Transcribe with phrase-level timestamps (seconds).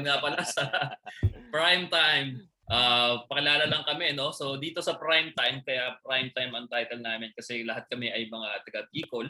[0.00, 0.64] welcome nga pala sa
[1.54, 2.28] Prime Time.
[2.70, 4.30] Uh, pakilala lang kami, no?
[4.30, 8.30] So dito sa Prime Time, kaya Prime Time ang title namin kasi lahat kami ay
[8.30, 9.28] mga taga Bicol.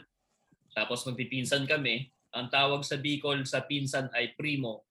[0.71, 2.07] Tapos magpipinsan kami.
[2.31, 4.87] Ang tawag sa Bicol sa pinsan ay primo.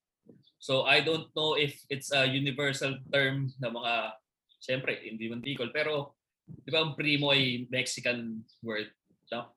[0.60, 4.20] So I don't know if it's a universal term na mga,
[4.60, 8.92] siyempre, hindi man Bicol, pero di ba ang primo ay Mexican word?
[9.32, 9.56] No?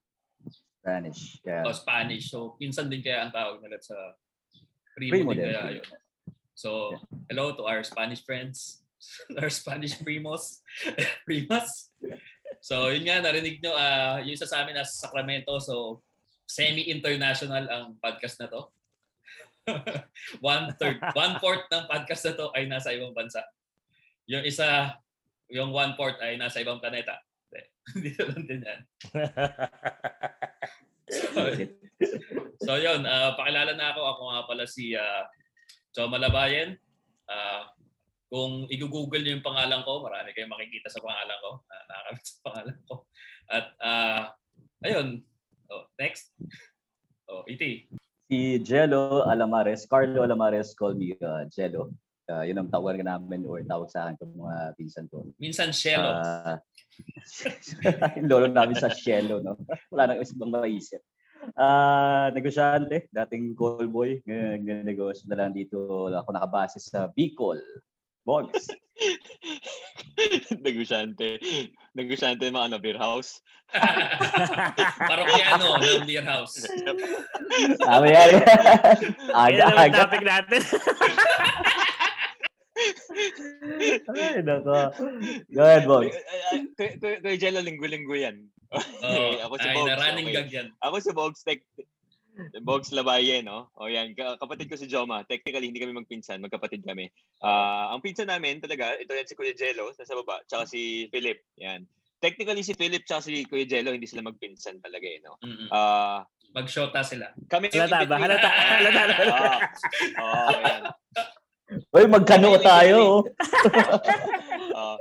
[0.79, 1.43] Spanish.
[1.43, 1.67] Yeah.
[1.67, 2.31] O Spanish.
[2.31, 3.97] So pinsan din kaya ang tawag nila sa
[4.93, 5.51] primo, Primo din din.
[5.51, 6.02] kaya yun.
[6.53, 6.93] So
[7.29, 8.85] hello to our Spanish friends,
[9.41, 10.61] our Spanish primos,
[11.27, 11.89] primas.
[12.61, 16.05] So yun nga, narinig nyo, ah yung isa sa amin nasa Sacramento, so
[16.45, 18.61] semi-international ang podcast na to.
[20.43, 23.41] one third, one fourth ng podcast na to ay nasa ibang bansa.
[24.29, 24.93] Yung isa,
[25.49, 27.17] yung one fourth ay nasa ibang planeta.
[27.91, 28.81] Dito lang din yan.
[32.63, 34.01] So yun, uh, pakilala na ako.
[34.07, 35.23] Ako nga pala si uh,
[35.93, 36.75] Choma Labayen.
[37.29, 37.63] Uh,
[38.33, 41.51] kung i-google niyo yung pangalan ko, marami kayong makikita sa pangalan ko.
[41.69, 42.95] Uh, nakakamit sa pangalan ko.
[43.45, 44.21] At uh,
[44.81, 45.07] ayun.
[45.69, 46.33] Oh, next.
[47.29, 47.85] Oh, iti.
[48.27, 51.93] Si Jello Alamares, Carlo Alamares call me uh, Jello.
[52.23, 55.27] Uh, yun ang tawagan namin or tawag sa akin ng mga pinsan ko.
[55.37, 55.75] Minsan.
[55.99, 56.57] Ah,
[58.17, 59.59] yung lolo namin sa Shelo, no?
[59.91, 61.03] Wala nang isang maisip.
[61.59, 67.59] Ah, negosyante, dating call boy, ngayon negosyo na lang dito ako nakabase sa Bicol.
[68.23, 68.71] Bogs.
[70.63, 71.43] Negosyante.
[71.91, 73.43] Negosyante mga ano, beer house.
[75.09, 76.61] Parokyano ng Beer House.
[77.81, 78.29] Sabi yan.
[79.33, 79.97] Yan naman Aga-aga.
[80.07, 80.61] topic natin.
[84.09, 84.73] Ay, nako.
[85.49, 86.15] Go ahead, Bogs.
[86.75, 88.37] Kuya- Jello, linggo-linggo yan.
[89.05, 89.87] Oh, ako si ay, Bogs.
[89.87, 90.67] na running gag yan.
[90.81, 91.61] Ako si Bogs Tech.
[92.65, 93.69] Bogs Labaye, no?
[93.77, 95.21] O yan, ka- kapatid ko si Joma.
[95.23, 97.05] Technically, hindi kami magpinsan, magkapatid kami.
[97.39, 101.37] Ah, ang pinsan namin talaga, ito yan si Kuya Jello, sa baba, tsaka si Philip.
[101.61, 101.85] Yan.
[102.17, 105.37] Technically, si Philip tsaka si Kuya Jello, hindi sila magpinsan talaga, eh, no?
[105.45, 105.69] Mm-mm.
[105.69, 107.29] Ah, Mag-shota sila.
[107.45, 108.17] kami yung Halata ba?
[108.17, 108.25] in-between.
[108.25, 108.49] Halata.
[108.81, 109.01] Halata.
[109.13, 109.53] halata.
[110.17, 110.81] Ah, oh, yan.
[111.71, 113.23] Uy, magkano tayo.
[114.75, 114.97] Ah,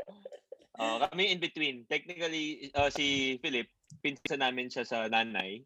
[0.79, 1.85] ah, kami in between.
[1.91, 3.67] Technically, ah, si Philip,
[4.01, 5.61] pinsan namin siya sa nanay.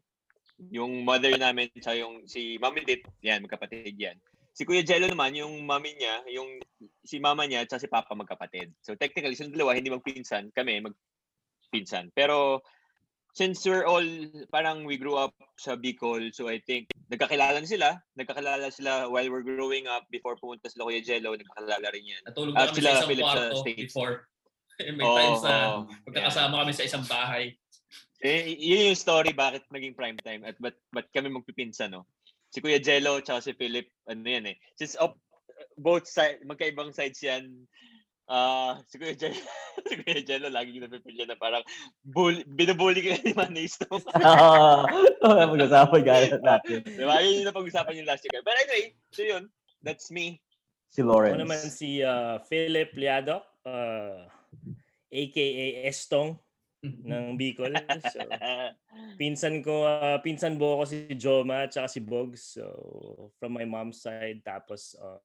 [0.73, 4.17] Yung mother namin, siya yung si Mami Dit, yan, magkapatid yan.
[4.57, 6.57] Si Kuya Jello naman, yung mami niya, yung
[7.05, 8.73] si mama niya, at si papa magkapatid.
[8.81, 12.09] So technically, silang dalawa, hindi magpinsan, kami magpinsan.
[12.17, 12.65] Pero
[13.37, 14.01] since we're all,
[14.49, 17.89] parang we grew up sa Bicol, so I think, nagkakilala na sila.
[18.15, 22.21] Nagkakilala sila while we're growing up, before pumunta sila Kuya Jello, nagkakilala rin yan.
[22.27, 23.81] Natulog na kami sila, sa isang Philip, sa kwarto States.
[23.93, 24.13] before.
[24.97, 25.79] May Oo, times na oo.
[26.05, 27.57] magkakasama kami sa isang bahay.
[28.21, 32.05] Eh, yun yung story bakit naging prime time at ba't, ba't kami magpipinsan, no?
[32.53, 34.55] Si Kuya Jello at si Philip, ano yan eh.
[34.77, 35.17] Since op,
[35.77, 37.65] both side, magkaibang sides yan,
[38.27, 39.39] ah si Kuya Jello,
[39.87, 41.63] si Kuya Jello lagi yung napipilya na parang
[42.03, 43.87] bull, binubuli ka ni Manis to.
[43.95, 44.83] Oo.
[45.23, 46.83] Mag-usapan gaya natin.
[46.83, 47.23] Di ba?
[47.23, 48.43] Yun yung napag-usapan yung last year.
[48.43, 49.47] But anyway, so yun,
[49.79, 50.43] that's me.
[50.91, 51.39] Si Ako Lawrence.
[51.39, 54.23] naman si uh, Philip Liado, uh,
[55.07, 55.47] aka
[55.87, 56.35] Estong
[57.09, 57.73] ng Bicol.
[58.07, 58.21] So,
[59.19, 62.55] pinsan ko, uh, pinsan buo ko si Joma at saka si Bogs.
[62.55, 62.63] So,
[63.39, 64.39] from my mom's side.
[64.45, 65.19] Tapos, uh,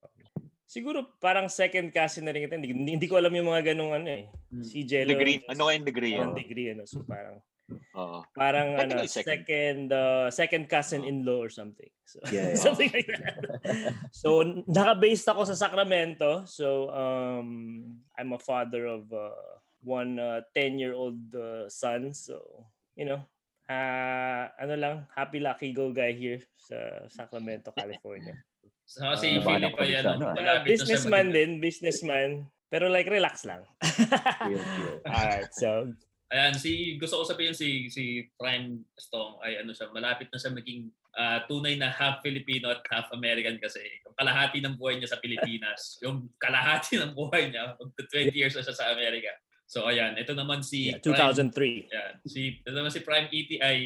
[0.72, 2.56] siguro parang second cousin na rin kita.
[2.56, 4.33] Hindi, hindi ko alam yung mga ganung ano eh.
[4.65, 5.12] Si Jello.
[5.12, 5.44] Degree.
[5.53, 6.16] Ano kayong degree?
[6.16, 6.33] Ano?
[6.33, 6.88] degree, ano.
[6.88, 7.44] So, parang,
[7.93, 8.25] Oo.
[8.33, 9.44] parang ano, second.
[9.44, 11.93] second, uh, second cousin-in-law or something.
[12.09, 12.60] So, Yeah, yeah.
[12.65, 13.37] something like that.
[14.25, 16.49] so, naka-based ako sa Sacramento.
[16.49, 17.84] So, um,
[18.16, 22.16] I'm a father of uh, one uh, 10-year-old uh, son.
[22.16, 22.65] So,
[22.97, 23.21] you know,
[23.69, 28.41] uh, ano lang, happy lucky go guy here sa Sacramento, California.
[28.84, 32.30] So, si Ah, Philip ay ano, ano, malapit businessman din, businessman.
[32.72, 33.64] Pero like, relax lang.
[35.08, 35.92] Alright, so,
[36.32, 40.48] Ayan, si gusto ko sabihin si si Prime Stong ay ano siya, malapit na siya
[40.56, 45.12] maging ah, tunay na half Filipino at half American kasi yung kalahati ng buhay niya
[45.12, 49.28] sa Pilipinas, yung kalahati ng buhay niya, magta 20 years na siya sa Amerika.
[49.68, 51.92] So ayan, ito naman si yeah, Prime, 2003.
[51.92, 53.76] Ayan, si ito naman si Prime ET ay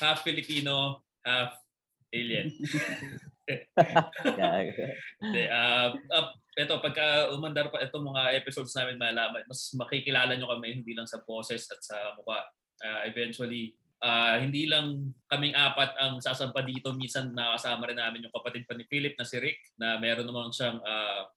[0.00, 1.60] half Filipino, half
[2.08, 2.56] alien.
[3.48, 3.66] Yeah.
[5.22, 10.52] Hindi, ah ah, ito, pagka umandar pa itong mga episodes namin malalaman, mas makikilala nyo
[10.52, 12.44] kami hindi lang sa boses at sa mukha.
[12.84, 13.72] Ah, eventually,
[14.04, 16.92] ah, hindi lang kaming apat ang sasampa dito.
[16.92, 20.52] Minsan nakasama rin namin yung kapatid pa ni Philip na si Rick na meron naman
[20.52, 21.32] siyang ah,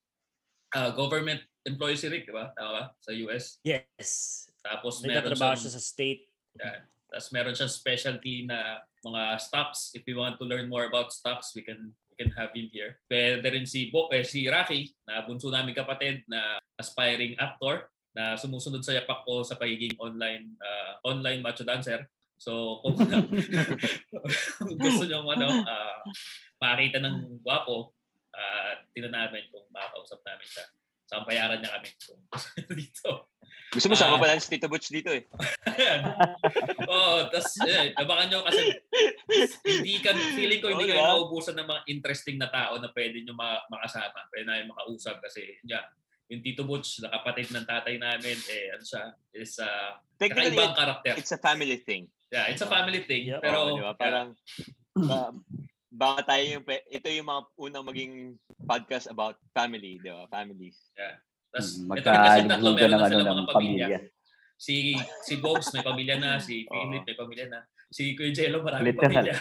[0.76, 2.52] ah, government employee si Rick, di ba?
[2.52, 2.84] Tama ba?
[3.00, 3.58] Sa US.
[3.64, 4.10] Yes.
[4.60, 6.22] Tapos May meron katrabaho siyang, siya sa state.
[7.16, 9.96] Tapos meron siyang specialty na mga stocks.
[9.96, 13.00] If you want to learn more about stocks, we can can have him here.
[13.08, 18.36] Pwede rin si, Bo, eh, si Rocky, na bunso namin kapatid na aspiring actor na
[18.36, 22.04] sumusunod sa yapak ko sa pagiging online uh, online macho dancer.
[22.36, 23.00] So kung,
[24.68, 25.96] kung gusto nyo ano, uh,
[26.60, 27.96] makita ng gwapo,
[28.36, 30.66] uh, tingnan namin kung makakausap namin siya.
[31.06, 32.22] So, bayaran niya kami kung
[32.74, 33.30] dito.
[33.76, 34.20] Gusto mo sama Ah.
[34.24, 35.28] pala si Tito Butch dito eh.
[35.68, 36.00] Ayan.
[36.90, 38.72] Oo, tapos eh, abangan nyo kasi
[39.68, 41.12] hindi ka, feeling ko hindi Oo, kayo diba?
[41.12, 44.24] maubusan ng mga interesting na tao na pwede nyo ma- makasama.
[44.32, 45.84] Pwede na makausap kasi yeah,
[46.26, 51.14] yung Tito Butch, na kapatid ng tatay namin, eh, ano siya, is uh, kakaibang karakter.
[51.14, 52.10] it's a family thing.
[52.34, 53.30] Yeah, it's a family thing.
[53.30, 53.38] Yeah.
[53.38, 53.94] Pero, Oo, di ba?
[53.94, 54.34] Parang,
[54.98, 55.30] ba,
[55.86, 58.12] baka tayo yung, ito yung mga unang maging
[58.66, 60.26] podcast about family, di ba?
[60.26, 60.90] Families.
[61.56, 63.86] Tas, Mm, ito rin kasi tatlo, Magkalimutan meron ng ano ng mga pamilya.
[63.88, 63.98] pamilya.
[64.56, 64.74] Si
[65.20, 66.76] si Bogs may pamilya na, si Oo.
[66.86, 67.58] Philip may pamilya na,
[67.88, 69.08] si Kuya Jello maraming Literal.
[69.10, 69.36] pamilya.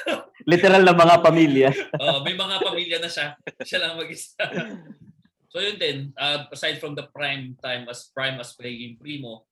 [0.50, 1.68] Literal na mga pamilya.
[2.02, 3.32] oh, may mga pamilya na siya.
[3.58, 4.44] Siya lang mag-isa.
[5.48, 9.46] so yun din, uh, aside from the prime time as prime as playing primo,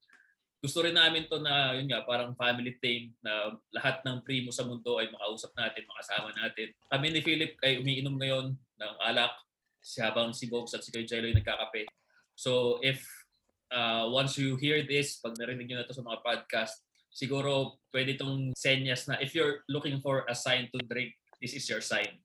[0.59, 4.63] gusto rin namin to na yun nga parang family thing na lahat ng primo sa
[4.63, 6.71] mundo ay makausap natin, makasama natin.
[6.87, 9.31] Kami ni Philip ay umiinom ngayon ng alak
[9.79, 11.87] si habang si Bogs at si Kuya Jello ay nagkakape.
[12.43, 13.07] So if
[13.71, 16.83] uh, once you hear this, pag narinig nyo na to sa mga podcast,
[17.15, 21.63] siguro pwede itong senyas na if you're looking for a sign to drink, this is
[21.71, 22.19] your sign.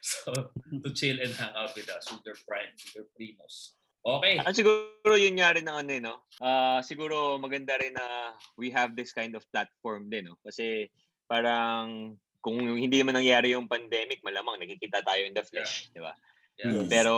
[0.00, 3.76] So, to chill and hang out with us, with your prime, with your primos.
[4.00, 4.40] Okay.
[4.40, 6.24] At siguro yun nga rin ng ano eh, no?
[6.40, 10.40] Ah, siguro maganda rin na we have this kind of platform din, no?
[10.40, 10.88] Kasi
[11.28, 16.16] parang kung hindi man nangyari yung pandemic, malamang nakikita tayo in the flesh, di ba?
[16.56, 16.80] Yeah.
[16.80, 16.88] Yes.
[16.88, 17.14] Pero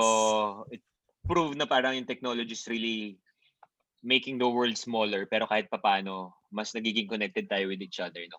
[0.75, 0.83] it
[1.27, 3.19] proved na parang yung technology is really
[4.03, 8.39] making the world smaller pero kahit papano mas nagiging connected tayo with each other no?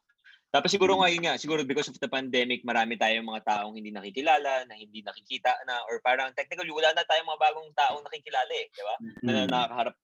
[0.53, 3.89] Tapos siguro nga yun nga siguro because of the pandemic marami tayong mga taong hindi
[3.89, 8.53] nakikilala na hindi nakikita na or parang technically wala na tayong mga bagong taong nakikilala
[8.53, 8.95] eh di ba?
[9.25, 9.49] Na Mm.
[9.49, 9.95] nakakaharap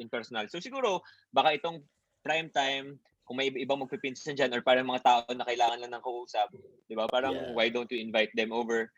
[0.00, 0.44] in personal.
[0.48, 1.84] So siguro baka itong
[2.24, 2.96] prime time
[3.28, 6.48] kung may ibang magpipinsan dyan or parang mga tao na kailangan lang ng kausap
[6.88, 7.04] di ba?
[7.04, 7.52] Parang Yeah.
[7.52, 8.88] why don't you invite them over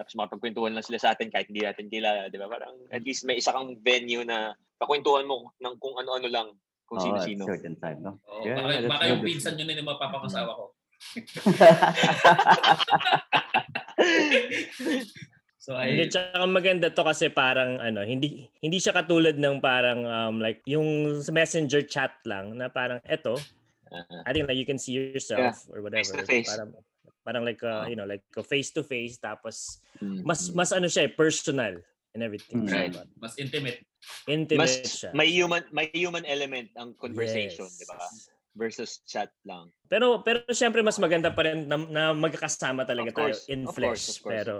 [0.00, 2.48] tapos makapagkwentuhan lang sila sa atin kahit hindi natin kilala, di ba?
[2.48, 6.48] Parang at least may isa kang venue na pakwentuhan mo ng kung ano-ano lang,
[6.88, 7.44] kung Oo, at sino-sino.
[7.44, 8.16] certain time, no?
[8.24, 10.64] Oh, Yeah, baka, baka yung pinsan nyo na yung mapapangasawa ko.
[15.60, 20.08] So, Hindi, ay, tsaka maganda to kasi parang ano, hindi hindi siya katulad ng parang
[20.08, 23.36] um, like yung messenger chat lang na parang eto,
[23.90, 24.22] Uh-huh.
[24.22, 25.98] I think like you can see yourself or whatever.
[25.98, 26.46] Face to face.
[26.46, 26.70] Parang
[27.22, 27.88] parang like uh, Oh.
[27.88, 31.76] you know, like face to face tapos Mm, mas mas ano siya, eh, personal
[32.16, 32.64] and everything.
[32.64, 32.68] Mm.
[32.68, 32.92] So, Right.
[32.96, 33.84] parang mas intimate.
[34.24, 35.10] Intimate mas siya.
[35.12, 37.76] may human may human element ang conversation, Yes.
[37.76, 38.00] di ba?
[38.56, 39.68] Versus chat lang.
[39.86, 43.60] Pero pero syempre mas maganda pa rin na, na magkakasama talaga Of course, tayo in
[43.68, 43.88] of flesh.
[43.92, 44.32] course, of course.
[44.34, 44.56] Pero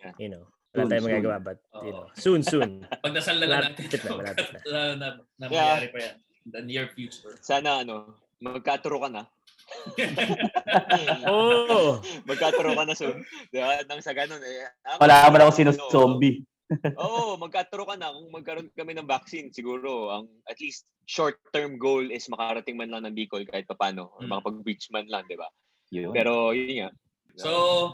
[0.00, 0.14] Yeah.
[0.16, 1.92] you know, wala Soon, tayong magagawa but you Oo.
[1.92, 2.70] know, soon soon.
[3.04, 3.84] Pagdasal na lang natin.
[3.84, 4.58] Malapit na, malapit na.
[4.72, 5.06] na, na,
[5.36, 5.84] na Yeah.
[5.92, 6.16] pa yan.
[6.48, 7.36] The near future.
[7.44, 9.28] Sana ano, magkaturo ka na.
[11.28, 13.24] Oh, magkaturo ka na soon.
[13.48, 13.80] Di ba?
[13.84, 14.68] Nang sa ganun eh.
[14.84, 16.44] ah, Wala naman ako sino ano, zombie.
[17.00, 18.12] Oo, magkaturo ka na.
[18.12, 23.08] Kung magkaroon kami ng vaccine, siguro, ang at least short-term goal is makarating man lang
[23.08, 24.12] ng Bicol kahit papano.
[24.16, 24.30] Or Mm.
[24.36, 25.48] makapag-reach man lang, di ba?
[25.88, 26.12] Yun.
[26.12, 26.90] Pero yun nga.
[27.38, 27.50] So,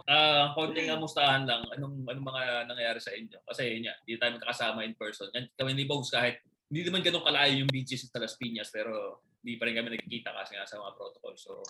[0.08, 1.62] uh, konting amustahan lang.
[1.76, 3.38] Anong, anong mga nangyayari sa inyo?
[3.44, 5.28] Kasi yun nga, hindi tayo magkakasama in person.
[5.36, 9.20] Yan, kami ni Bogs kahit hindi naman ganun kalayo yung beaches sa Las Piñas pero
[9.44, 11.36] hindi pa rin kami nagkikita kasi nga sa mga protocol.
[11.36, 11.60] So,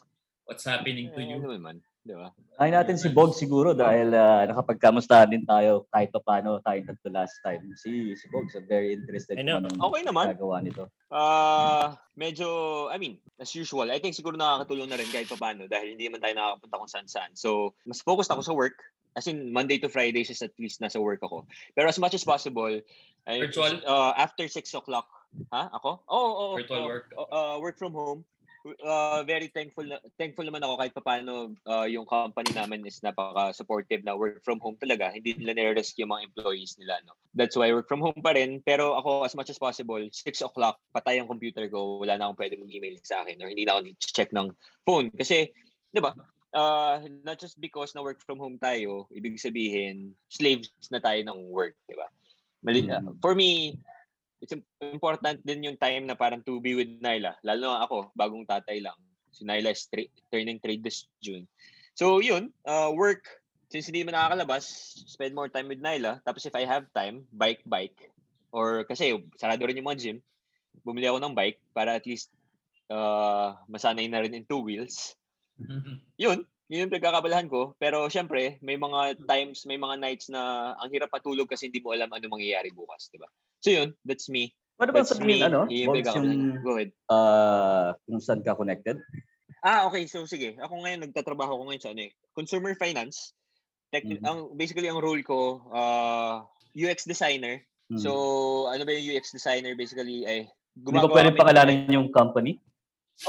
[0.45, 1.41] what's happening to you?
[1.41, 2.29] ano naman, di ba?
[2.61, 7.11] Ay natin si Bog siguro dahil uh, nakapagkamustahan din tayo kahit pa paano tayong tatlo
[7.11, 7.73] last time.
[7.75, 9.59] Si, si Bog, so very interested I know.
[9.59, 10.37] anong Okay naman.
[10.37, 10.87] gagawa nito.
[11.11, 12.47] Ah, medyo,
[12.93, 16.21] I mean, as usual, I think siguro nakakatulong na rin kahit paano dahil hindi man
[16.23, 17.31] tayo nakakapunta kung saan saan.
[17.35, 18.77] So, mas focused ako sa work.
[19.15, 21.47] As in, Monday to Fridays is at least nasa work ako.
[21.79, 22.83] Pero as much as possible,
[23.31, 23.79] I, Virtual?
[23.87, 25.07] uh, after 6 o'clock,
[25.55, 25.71] ha?
[25.71, 26.03] Ako?
[26.11, 27.07] Oo, oh, oh, Virtual uh, work.
[27.15, 28.27] uh, work from home.
[28.64, 34.00] Uh, very thankful na, thankful naman ako kahit paano uh, yung company namin is napaka-supportive
[34.09, 35.12] na work from home talaga.
[35.12, 36.97] Hindi nila nire-risk yung mga employees nila.
[37.04, 37.12] No?
[37.37, 38.64] That's why work from home pa rin.
[38.64, 40.16] Pero ako, as much as possible, 6
[40.49, 42.00] o'clock, patay ang computer ko.
[42.00, 44.49] Wala na akong pwede mag-email sa akin or hindi na ako check ng
[44.88, 45.12] phone.
[45.12, 45.52] Kasi,
[45.92, 46.16] di ba,
[46.56, 51.52] uh, not just because na work from home tayo, ibig sabihin, slaves na tayo ng
[51.52, 52.09] work, di ba?
[52.64, 53.21] Mali, Mm.
[53.21, 53.76] for me,
[54.45, 57.41] it's im- important din yung time na parang to be with Nyla.
[57.41, 58.95] Lalo na ako, bagong tatay lang.
[59.33, 61.49] Si Nyla is tra- turning 3 this June.
[61.97, 63.25] So yun, uh, work,
[63.73, 64.69] since hindi man nakakalabas,
[65.09, 66.21] spend more time with Nyla.
[66.29, 68.13] Tapos if I have time, bike, bike.
[68.53, 70.19] Or kasi sarado rin yung mga gym,
[70.85, 72.29] bumili ako ng bike para at least
[72.93, 75.17] uh, masanay na rin in two wheels.
[76.23, 77.77] Yun, Yun yung pagkakabalahan ko.
[77.77, 81.93] Pero syempre, may mga times, may mga nights na ang hirap patulog kasi hindi mo
[81.93, 83.29] alam ano mangyayari bukas, di ba?
[83.64, 84.52] So yun, that's me.
[84.76, 85.49] Ano ba That's sabihin, me.
[85.49, 85.64] ano?
[85.73, 86.92] Yung Go ahead.
[87.09, 89.00] uh, kung saan ka connected?
[89.64, 90.04] Ah, okay.
[90.04, 93.33] So sige, ako ngayon nagtatrabaho ko ngayon sa ano eh, consumer finance.
[93.88, 94.28] Techni- Mhm.
[94.28, 96.44] ang basically ang role ko uh,
[96.76, 97.64] UX designer.
[97.88, 98.00] Hmm.
[98.00, 98.11] So,
[98.66, 102.59] ano ba yung UX designer basically ay Hindi ba pwede pakalanan yung company?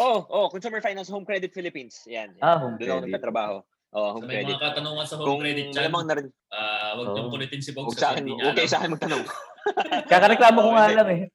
[0.02, 2.02] Oh, oh, Consumer Finance Home Credit Philippines.
[2.10, 2.34] Yan.
[2.34, 2.42] yan.
[2.42, 3.06] Ah, Home Doon ako Credit.
[3.14, 3.56] nagtatrabaho.
[3.96, 4.52] Oh, So Home may Credit.
[4.52, 7.34] mga katanungan sa home Kung credit dyan, malamang na rin, ah, wag niyong Oh.
[7.34, 8.68] kulitin si Bogs huwag sa akin, alam.
[8.68, 9.24] sa akin magtanong.
[10.12, 11.24] Kakareklamo ko nga lang eh.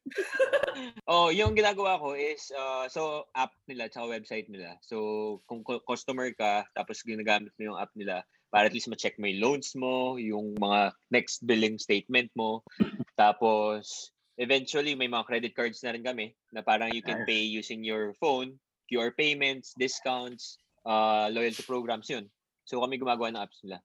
[1.05, 3.03] Oh, yung ginagawa ko is uh, so
[3.35, 4.79] app nila tsaka website nila.
[4.81, 4.97] So
[5.45, 9.27] kung cu- customer ka tapos ginagamit mo yung app nila para at least ma-check mo
[9.27, 12.63] yung loans mo, yung mga next billing statement mo.
[13.19, 17.83] Tapos eventually may mga credit cards na rin kami na parang you can pay using
[17.83, 18.55] your phone,
[18.87, 22.31] QR payments, discounts, uh, loyalty programs yun.
[22.65, 23.81] So kami gumagawa ng apps nila.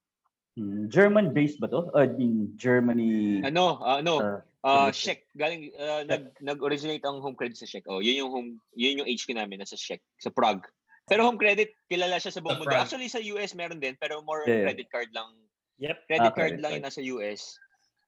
[0.56, 1.92] Hmm, German-based ba to?
[1.92, 3.44] Uh, in Germany?
[3.44, 4.90] Ano, uh, no, uh, Uh.
[4.90, 5.30] Czech.
[5.38, 7.86] Galing, uh, nag, nag-originate ang home credit sa Czech.
[7.86, 10.66] Oh, yun yung home, yun yung HQ namin, nasa Czech, sa Prague.
[11.06, 12.74] Pero home credit, kilala siya sa buong mundo.
[12.74, 14.66] Actually, sa US meron din, pero more Yeah.
[14.66, 15.38] credit card lang.
[15.78, 15.98] Yep.
[16.10, 16.78] Credit Ah, card lang card.
[16.82, 17.62] yung nasa US.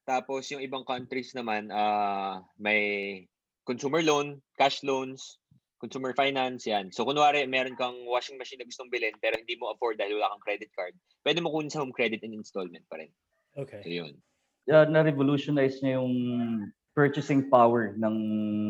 [0.07, 3.21] Tapos yung ibang countries naman, ah may
[3.67, 5.37] consumer loan, cash loans,
[5.77, 6.89] consumer finance, yan.
[6.89, 10.33] So, kunwari, meron kang washing machine na gustong bilhin, pero hindi mo afford dahil wala
[10.33, 13.11] kang credit card, pwede mo kunin sa home credit and installment pa rin.
[13.53, 13.81] So, Okay.
[13.85, 14.17] yun.
[14.67, 16.13] uh, na-revolutionize niya yung
[16.97, 18.15] purchasing power ng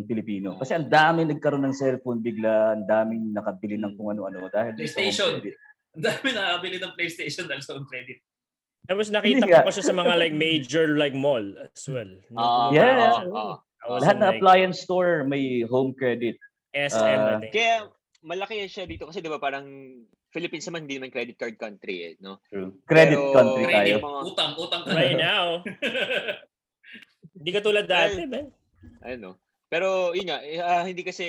[0.04, 0.60] Pilipino.
[0.60, 5.40] Kasi ang dami nagkaroon ng cellphone bigla, ang daming nakabili ng kung ano-ano dahil PlayStation.
[5.96, 8.20] Ang dami nakabili ng PlayStation dahil sa home credit.
[8.88, 12.08] Tapos nakita ko siya sa mga like major like mall as well.
[12.36, 13.16] Ah, Yeah.
[13.16, 13.56] ah, ah.
[13.84, 16.36] I was Lahat na like, appliance store may home credit.
[16.79, 17.51] SM, I Ah, think.
[17.51, 17.75] Kaya
[18.22, 19.65] malaki siya dito kasi 'di ba parang
[20.27, 22.43] Philippines naman hindi naman credit card country eh, no?
[22.84, 23.96] Credit Pero- country tayo.
[23.98, 25.63] Mga- utang, utang Right now.
[27.38, 28.50] Hindi ka tulad dati, man.
[29.00, 29.38] Ano?
[29.72, 31.28] Pero yun nga, ah, hindi kasi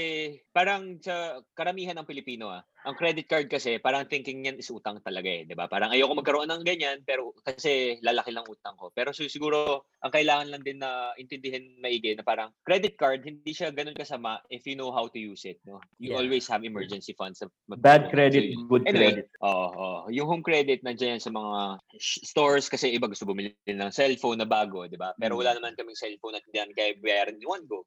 [0.55, 5.03] parang sa karamihan ng Pilipino ah, ang credit card kasi parang thinking niyan is utang
[5.03, 5.67] talaga eh, 'di ba?
[5.67, 8.95] Parang ayoko magkaroon ng ganyan pero kasi lalaki lang utang ko.
[8.95, 13.51] Pero so, siguro ang kailangan lang din na intindihin maigi na parang credit card hindi
[13.51, 15.83] siya ganun kasama if you know how to use it, no?
[15.99, 16.23] You Yeah.
[16.23, 17.43] always have emergency funds.
[17.77, 18.55] Bad So, credit, yun.
[18.69, 19.31] good Anyway, credit.
[19.43, 20.01] oo, oo.
[20.15, 21.83] Yung home credit nandiyan yan sa mga
[22.25, 25.13] stores kasi iba gusto bumili ng cellphone na bago, 'di ba?
[25.19, 25.43] Pero Mm.
[25.43, 27.83] wala naman kaming cellphone na hindi kaya bayaran in one go.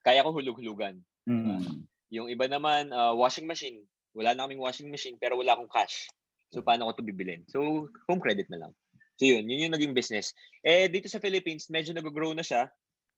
[0.00, 1.00] Kaya ko hulug-hulugan.
[1.28, 1.84] Mm.
[2.10, 3.84] Yung iba naman ah, washing machine.
[4.16, 6.10] Wala na kaming washing machine pero wala akong cash.
[6.50, 7.46] So paano ko 'to bibilin?
[7.46, 8.72] So home credit na lang.
[9.20, 10.34] So yun, yun yung naging business.
[10.66, 12.66] Eh dito sa Philippines, medyo nag-grow na siya.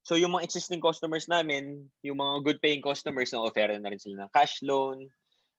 [0.03, 4.03] So yung mga existing customers namin, yung mga good paying customers na offer na rin
[4.03, 5.07] sila ng cash loan,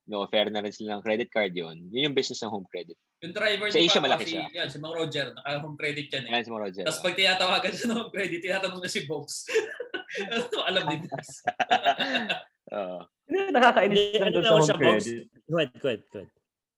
[0.05, 1.87] no offer na rin sila ng credit card yun.
[1.89, 2.99] Yun yung business ng home credit.
[3.23, 4.51] Yung driver Sa Asia, malaki si, siya.
[4.51, 6.31] yan, si Mang Roger, naka-home credit yan eh.
[6.35, 6.83] Ayan si Mga Roger.
[6.83, 9.47] Tapos pag tinatawagan siya ng home credit, tinatanong na si Box.
[10.21, 11.01] ano alam din.
[12.77, 12.97] Oo.
[13.27, 15.25] Hindi, nakakainis lang doon sa home credit.
[15.49, 16.31] Go ahead, go ahead, go ahead.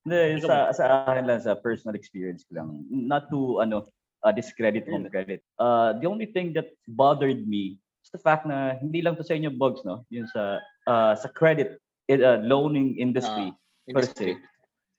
[0.06, 2.86] Hindi, sa, sa akin lang, sa personal experience ko lang.
[2.89, 3.89] Not to, ano,
[4.22, 5.42] uh, discredit home credit.
[5.58, 9.34] Uh, the only thing that bothered me is the fact na hindi lang to sa
[9.34, 10.06] inyo bugs, no?
[10.13, 11.82] Yun sa, uh, sa credit
[12.13, 13.50] uh, loaning industry.
[13.89, 14.38] Industry.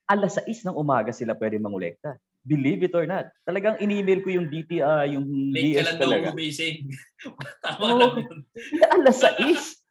[0.06, 2.14] alas 6 ng umaga sila pwede mangolekta.
[2.46, 3.26] Believe it or not.
[3.42, 6.26] Talagang in-email ko yung DTI, yung Late ka DS lang daw talaga.
[6.30, 6.76] gumising.
[7.66, 7.98] Tama Oo.
[7.98, 8.36] lang yun.
[8.94, 9.82] alas 6?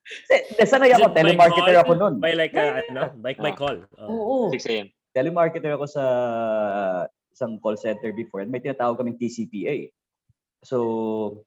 [0.56, 1.84] Eh, sanay Is ako, telemarketer call?
[1.84, 2.14] ako nun.
[2.18, 3.58] By like, uh, ano, by, by Ah.
[3.58, 3.78] call.
[4.00, 4.48] Oh.
[4.48, 4.56] Oo.
[4.56, 4.88] 6 a.m.
[5.12, 6.04] telemarketer ako sa
[7.30, 9.92] isang call center before and may tinatawag kaming TCPA.
[10.62, 10.78] So,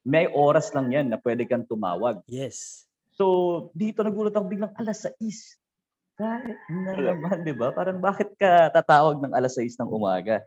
[0.03, 2.21] may oras lang yan na pwede kang tumawag.
[2.25, 2.85] Yes.
[3.11, 3.25] So,
[3.73, 5.57] dito nagulat ako biglang alas 6.
[6.15, 7.71] Kahit na naman, di ba?
[7.71, 10.43] Parang bakit ka tatawag ng alas 6 ng umaga?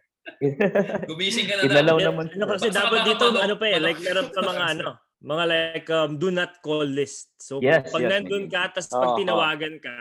[1.07, 2.07] Gumising ka na Inalaw dapat.
[2.07, 2.25] naman.
[2.31, 4.87] Ano kasi dapat dito, ano pa eh, like meron pa mga ano,
[5.19, 7.33] mga like um, do not call list.
[7.37, 9.95] So Yes, pag yes, nandun may- ka, tapos pag Oo, tinawagan ka,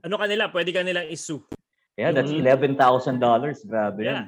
[0.00, 1.40] ano ka nila, pwede ka nilang isu.
[1.94, 2.44] Yeah, that's Mhm.
[2.76, 3.20] $11,000.
[3.62, 4.24] Grabe Yeah.
[4.24, 4.26] yan.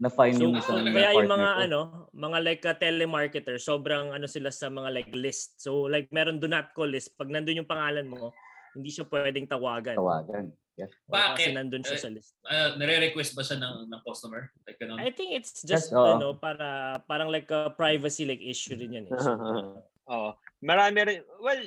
[0.00, 1.60] Na-fine So, yung isang kaya yung mga ko.
[1.60, 5.60] ano, mga like uh, telemarketer, sobrang ano sila sa mga like list.
[5.60, 7.12] So like meron do not call list.
[7.14, 8.32] Pag nandun yung pangalan mo,
[8.72, 10.00] hindi siya pwedeng tawagan.
[10.00, 10.48] Tawagan.
[10.80, 10.90] Yeah.
[11.06, 11.48] O, Kasi Bakit?
[11.52, 12.30] nandun siya Eh, sa list.
[12.42, 14.48] Ah, nare-request ba siya ng, ng customer?
[14.64, 14.96] Like, ganun?
[14.96, 16.16] I think it's just Yes, oo.
[16.16, 19.04] ano para parang like a privacy like issue rin yan.
[19.06, 19.12] Eh.
[19.14, 19.28] So,
[20.10, 20.30] Oo.
[20.60, 21.20] Marami rin.
[21.38, 21.60] Well,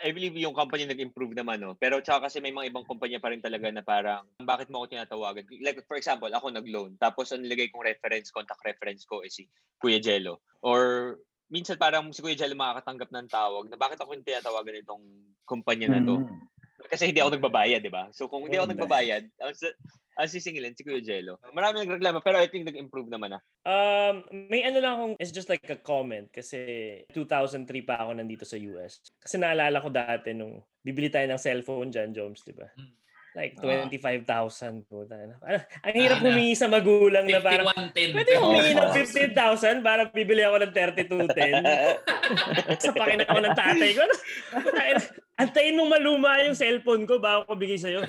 [0.00, 1.76] I believe yung company nag-improve naman, no?
[1.76, 4.96] Pero tsaka kasi may mga ibang kumpanya pa rin talaga na parang, bakit mo ako
[4.96, 5.44] tinatawagan?
[5.60, 6.96] Like, for example, ako nag-loan.
[6.96, 9.44] Tapos, ang nilagay kong reference, contact reference ko is si
[9.76, 10.40] Kuya Jello.
[10.64, 11.16] Or,
[11.52, 15.04] minsan parang si Kuya Jello makakatanggap ng tawag na bakit ako yung tinatawagan nitong
[15.44, 16.16] kumpanya na to?
[16.16, 16.38] Mhm.
[16.90, 18.10] Kasi hindi ako nagbabayad, di ba?
[18.10, 19.54] So kung hindi ako nagbabayad, ang,
[20.18, 21.38] ang sisingilin si Kuya Jello.
[21.54, 23.42] Marami nagreklamo, pero I think nag-improve naman ah.
[23.62, 26.58] Um, may ano lang akong, it's just like a comment kasi
[27.14, 28.98] 2003 pa ako nandito sa US.
[29.16, 32.66] Kasi naalala ko dati nung bibili tayo ng cellphone dyan, Joms, di ba?
[32.74, 32.98] Hmm.
[33.30, 33.86] Like Ah.
[33.86, 35.06] 25,000 po.
[35.06, 35.38] Ano,
[35.86, 38.10] ang hirap Ah, humingi sa magulang na parang, 5110.
[38.10, 38.94] pwede humingi ng Oo.
[38.98, 41.62] 15,000 para bibili ako ng 3210.
[42.82, 44.02] sa pakin ako ng tatay ko.
[45.40, 48.04] Antayin mong maluma yung cellphone ko bago ko bigay sa'yo.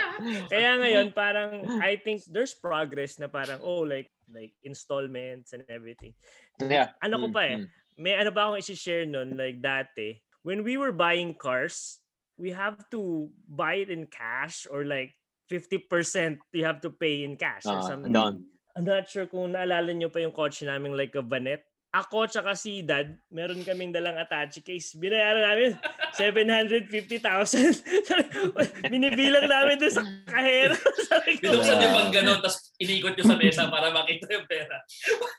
[0.52, 6.14] Kaya ngayon, parang, I think there's progress na parang, oh, like, like installments and everything.
[6.62, 6.94] yeah.
[7.02, 7.66] Ano ko pa eh, mm.
[7.98, 11.98] may ano ba akong isi-share nun, like dati, when we were buying cars,
[12.38, 15.10] we have to buy it in cash or like
[15.50, 18.12] 50% you have to pay in cash or Ah, something.
[18.14, 18.46] down.
[18.76, 21.64] I'm not sure kung naalala nyo pa yung kotse namin like a Vanet.
[21.94, 24.92] Ako tsaka si Dad, meron kaming dalang attache case.
[24.94, 25.70] Binayaran namin
[26.12, 27.80] 750,000.
[28.92, 30.76] Binibilang namin doon sa kahera.
[31.42, 34.76] Binuksan niyo bang gano'n, tapos inikot niyo sa mesa para makita yung pera.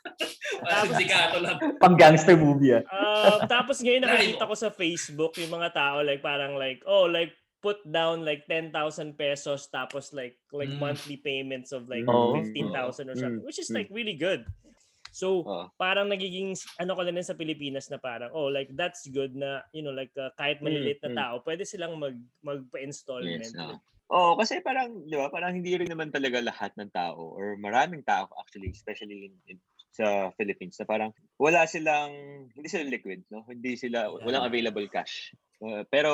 [0.66, 1.56] Parang sikato lang.
[1.78, 2.82] Pang gangster movie ah.
[2.90, 7.30] Uh, tapos ngayon nakikita ko sa Facebook yung mga tao like parang like oh like
[7.62, 8.74] put down like 10,000
[9.14, 10.78] pesos tapos like like Mm.
[10.82, 12.34] monthly payments of like Oo.
[12.34, 13.46] 15,000 or something Mm.
[13.46, 13.82] which is Mm.
[13.82, 14.42] like really good.
[15.18, 15.66] So Oo.
[15.74, 19.66] parang nagiging ano ko na rin sa Pilipinas na parang oh like that's good na
[19.74, 21.18] you know like uh, kahit maliliit na Mm, mm.
[21.18, 22.14] tao pwede silang mag
[22.46, 23.50] magpa-installment.
[23.50, 23.82] Yes, oo.
[24.08, 28.00] Oo, kasi parang, di ba, parang hindi rin naman talaga lahat ng tao or maraming
[28.00, 33.44] tao actually, especially in, in- sa Philippines, na parang wala silang, hindi sila liquid, no?
[33.44, 34.52] Hindi sila, walang Yeah.
[34.52, 35.36] available cash.
[35.60, 36.12] Uh, pero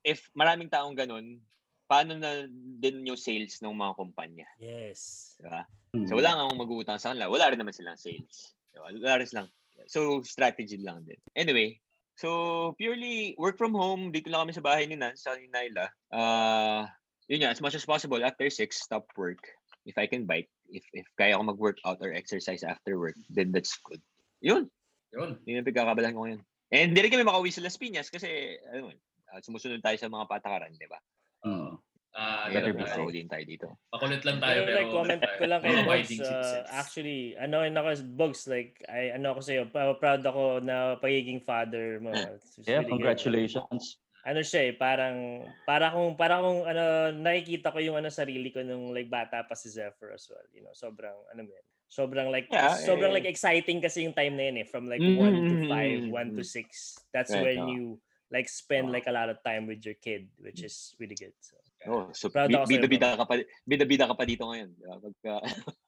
[0.00, 1.42] if maraming taong ganun,
[1.86, 4.46] paano na din yung sales ng mga kumpanya?
[4.58, 5.34] Yes.
[5.38, 5.62] Di ba?
[5.94, 6.06] Hmm.
[6.06, 7.30] So wala nga akong mag-uutang sa kanila.
[7.30, 8.54] Wala rin naman silang sales.
[8.74, 8.90] Diba?
[8.90, 9.48] Wala rin silang.
[9.86, 11.18] So strategy lang din.
[11.38, 11.78] Anyway,
[12.18, 14.10] so purely work from home.
[14.10, 15.86] Dito lang kami sa bahay ni Nan, sa ni Naila.
[16.10, 16.90] Uh,
[17.30, 19.42] yun nga, as much as possible after 6, stop work.
[19.86, 23.78] If I can bike, if if kaya ako mag-workout or exercise after work, then that's
[23.86, 24.02] good.
[24.42, 24.66] Yun.
[25.14, 25.38] Yun.
[25.46, 26.42] Yun yung pagkakabalan ko ngayon.
[26.74, 28.90] And hindi rin kami makauwi sa Las Piñas kasi ano,
[29.30, 30.98] uh, sumusunod tayo sa mga patakaran, di ba?
[31.44, 31.76] Hmm.
[32.16, 32.88] Ah, Better be tayo.
[32.88, 33.00] safe.
[33.04, 33.68] Pauliin tayo dito.
[33.92, 34.78] Makulit lang tayo, Pero pero...
[34.80, 39.36] like comment ko lang kay winding uh, actually, ano yun ako, Bugs, like, I, ano
[39.36, 39.62] ako sa'yo,
[40.00, 42.16] proud ako na pagiging father mo.
[42.16, 42.92] Yeah, really good.
[42.96, 44.00] congratulations.
[44.24, 48.64] Ano siya eh, parang, para kung, para kung, ano, nakikita ko yung ano sarili ko
[48.64, 50.48] nung like bata pa si Zephyr as well.
[50.56, 53.16] You know, sobrang, ano mo yan, sobrang like, Yeah, sobrang eh.
[53.20, 56.08] like exciting kasi yung time na yun eh, from like Mm, 1 to mm, 5,
[56.08, 56.64] mm, 1 to mm.
[56.64, 57.12] 6.
[57.12, 57.70] That's Right, when oo.
[57.76, 57.84] you
[58.30, 61.34] like spend like a lot of time with your kid, which is really good.
[61.40, 64.98] So, Oh, so Proud sa'yo, bida-bida ka pa bida-bida ka pa dito ngayon, di ba?
[64.98, 65.34] Pagka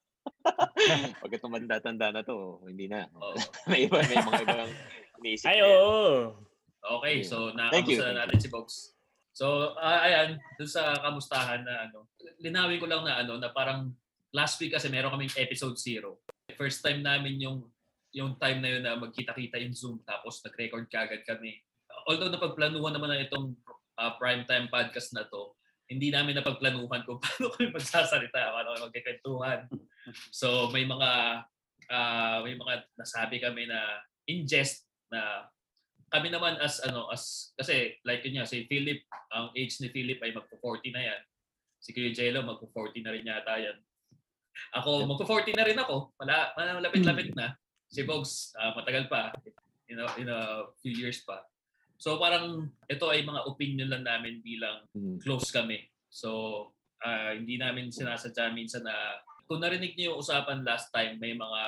[1.24, 3.09] Pagka tumanda-tanda na to, hindi na.
[3.18, 3.35] Oo.
[3.70, 4.72] may iba, may mga ibang
[5.18, 5.46] iniisip.
[5.51, 6.38] ay, oo.
[6.79, 7.27] Okay, Yeah.
[7.27, 7.37] so
[7.74, 8.68] Thank you, nakamusta na natin si Box.
[9.35, 12.07] So, ah, ayan, dun sa kamustahan na ano,
[12.38, 13.90] linawin ko lang na ano, na parang
[14.31, 16.22] last week kasi meron kaming episode zero.
[16.55, 17.66] First time namin yung
[18.14, 21.59] yung time na yun na magkita-kita yung Zoom tapos nag-record kagad kami.
[22.09, 23.53] Although napagplanuhan naman na itong
[24.01, 25.53] ah, primetime podcast na to,
[25.92, 29.61] hindi namin napagplanuhan kung paano kami magsasalita, paano kami magkikwentuhan.
[30.33, 31.11] So may mga
[31.92, 35.53] ah, may mga nasabi kami na in jest na
[36.09, 40.16] kami naman as ano as kasi like yun nga si Philip ang age ni Philip
[40.25, 41.21] ay magpo-40 na yan.
[41.79, 43.77] Si Kuya Jello magpo-40 na rin yata yan.
[44.81, 46.16] Ako magpo-40 na rin ako.
[46.16, 47.53] Wala malapit-lapit na.
[47.92, 49.37] Si Bogs ah, matagal pa
[49.88, 51.44] in a, in a few years pa.
[51.99, 55.19] So parang ito ay mga opinion lang namin bilang Mm.
[55.19, 55.83] close kami.
[56.09, 56.31] So,
[57.03, 58.95] ah, hindi namin sinasadya minsan na
[59.45, 61.63] kung narinig niyo yung usapan last time, may mga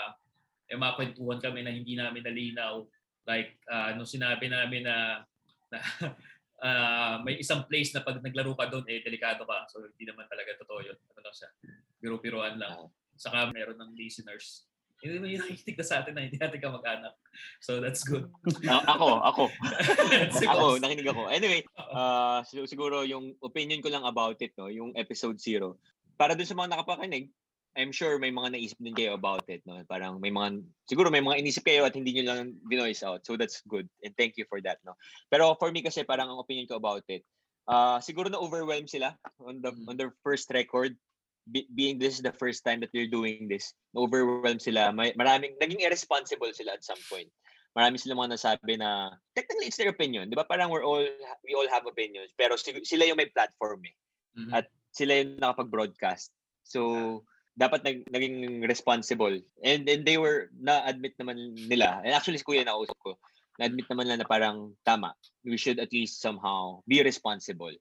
[0.70, 2.86] may mga kwentuhan kami na hindi namin nalinaw.
[3.26, 5.26] Like, ah, nung sinabi namin na,
[5.66, 5.78] na
[6.62, 9.66] ah, may isang place na pag naglaro ka doon, eh, delikado ka.
[9.66, 10.94] So, hindi naman talaga totoo yun.
[10.94, 11.50] Ano lang siya,
[11.98, 12.86] biro-biroan lang.
[13.18, 14.69] Saka meron ng listeners.
[15.00, 17.14] Hindi mo yung nakikinig na sa atin na hindi natin ka mag-anak.
[17.64, 18.28] So, that's good.
[18.68, 19.42] A- ako, ako.
[20.52, 21.32] Ako, nakinig ako.
[21.32, 25.80] Anyway, uh, siguro yung opinion ko lang about it, no, yung episode zero.
[26.20, 27.32] Para dun sa mga nakapakinig,
[27.78, 29.62] I'm sure may mga naisip din kayo about it.
[29.62, 29.78] No?
[29.86, 30.58] Parang may mga,
[30.90, 33.22] siguro may mga inisip kayo at hindi nyo lang binoise out.
[33.22, 33.86] So that's good.
[34.02, 34.82] And thank you for that.
[34.82, 34.98] No?
[35.30, 37.22] Pero for me kasi parang ang opinion ko about it,
[37.70, 39.86] uh, siguro na-overwhelm sila on, the, Mm.
[39.86, 40.98] on their first record.
[41.48, 44.92] Be- being this is the first time that they're doing this, na-overwhelm sila.
[44.92, 47.30] May, maraming, naging irresponsible sila at some point.
[47.70, 50.26] Marami sila mga nasabi na, technically it's their opinion.
[50.26, 51.06] Di ba parang we're all,
[51.46, 52.34] we all have opinions.
[52.34, 53.94] Pero sila yung may platform eh
[54.38, 54.50] Mhm.
[54.54, 56.30] At- sila yung nakapag-broadcast.
[56.62, 57.22] So,
[57.58, 59.34] dapat nag, naging responsible.
[59.62, 63.18] And then they were, na-admit naman nila, and actually si Kuya nakausap ko,
[63.58, 65.14] na-admit naman nila na parang tama.
[65.42, 67.74] We should at least somehow be responsible.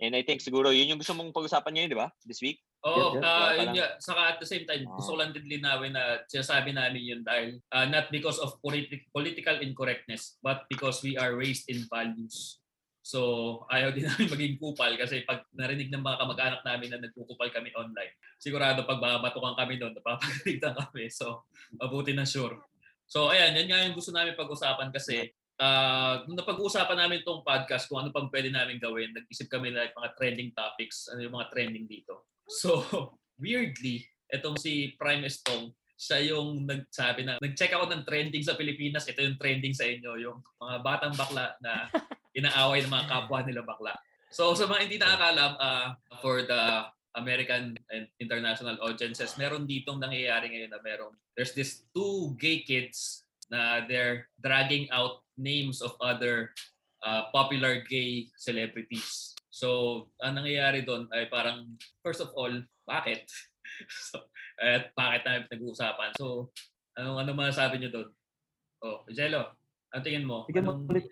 [0.00, 2.08] And I think siguro yun yung gusto mong pag-usapan ngayon, di ba?
[2.24, 2.60] This week?
[2.80, 3.22] Oo, Yes, yes.
[3.22, 3.86] ah, Parang- yun nga.
[3.98, 4.96] Saka at the same time, Ah.
[4.96, 9.04] gusto ko lang din linawin na sinasabi namin yun dahil ah, not because of politi-
[9.10, 12.56] political incorrectness, but because we are raised in values.
[13.02, 13.20] So,
[13.68, 17.68] ayaw din namin maging kupal kasi pag narinig ng mga kamag-anak namin na nagkukupal kami
[17.74, 21.08] online, sigurado pag babatukan kami doon, napapagalitan kami.
[21.08, 22.60] So, mabuti na sure.
[23.04, 25.28] So, ayan, yan nga yung gusto namin pag-usapan kasi
[25.60, 29.92] ah nung napag-uusapan namin tong podcast kung ano pang pwede namin gawin, nag-isip kami like
[29.92, 32.29] mga trending topics, ano yung mga trending dito.
[32.58, 32.82] So,
[33.42, 39.04] weirdly, etong si Prime Estong, siya yung nagsabi na, nag-check ako ng trending sa Pilipinas,
[39.06, 41.86] ito yung trending sa inyo, yung mga batang bakla na
[42.38, 43.94] inaaway ng mga kapwa nila bakla.
[44.32, 50.54] So, sa mga hindi nakakalam, ah, for the American and international audiences, meron ditong nangyayari
[50.54, 56.54] ngayon na merong, there's this two gay kids na they're dragging out names of other
[57.02, 59.34] uh, popular gay celebrities.
[59.50, 59.68] So,
[60.22, 61.66] ang nangyayari doon ay parang,
[62.06, 62.54] first of all,
[62.86, 63.26] bakit?
[64.08, 64.22] so,
[64.62, 66.14] at bakit namin nag-uusapan?
[66.14, 66.54] So,
[66.94, 68.08] ano ano masasabi niyo doon?
[68.80, 69.58] Oh, Jello,
[69.90, 70.46] ang tingin mo?
[70.46, 71.10] Mo Anong- ulit,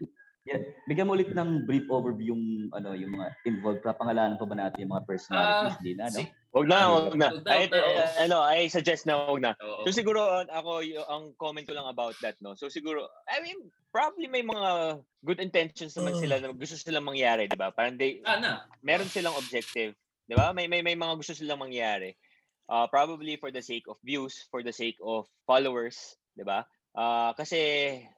[0.49, 3.85] yeah, bigyan mo ulit ng brief overview yung ano yung mga involved.
[3.85, 6.19] Papangalanan pa ba natin yung mga personalities Ah, din na, no?
[6.25, 7.29] si- Wag na, wag na.
[7.29, 8.03] Wag na, na, oo.
[8.25, 9.53] ano, I suggest na wag na.
[9.61, 9.85] Oo.
[9.85, 12.57] So siguro uh, ako y- ang comment ko lang about that no.
[12.57, 13.61] So siguro I mean
[13.93, 17.69] probably may mga good intentions naman sila na gusto silang mangyari, 'di ba?
[17.69, 18.65] Parang they Sana.
[18.81, 19.93] meron silang objective,
[20.25, 20.51] 'di ba?
[20.51, 22.17] May may may mga gusto silang mangyari.
[22.65, 26.65] Uh, probably for the sake of views, for the sake of followers, 'di ba?
[26.97, 27.61] Uh, kasi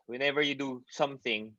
[0.06, 1.50] whenever you do something,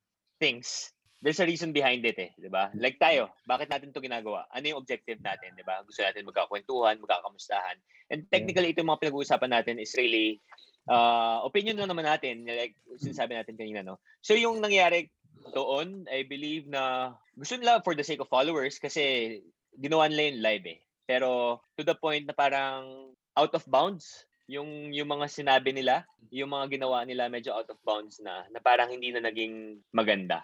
[0.41, 0.89] things,
[1.21, 2.73] there's a reason behind it eh, 'di ba?
[2.73, 4.49] Like tayo, bakit natin 'to ginagawa?
[4.49, 5.85] Ano yung objective natin, 'di ba?
[5.85, 7.77] Gusto natin magkakwentuhan, magkakamustahan.
[8.09, 10.41] And technically ito yung mga pinag-uusapan natin is really
[10.89, 14.01] uh, opinion lang naman natin, like sinasabi natin kanina, no?
[14.25, 15.13] So yung nangyari
[15.53, 19.37] doon, I believe na gusto nila for the sake of followers kasi
[19.77, 20.79] ginawa nila yung live eh.
[21.05, 26.51] Pero to the point na parang out of bounds yung yung mga sinabi nila, yung
[26.51, 30.43] mga ginawa nila medyo out of bounds na na parang hindi na naging maganda.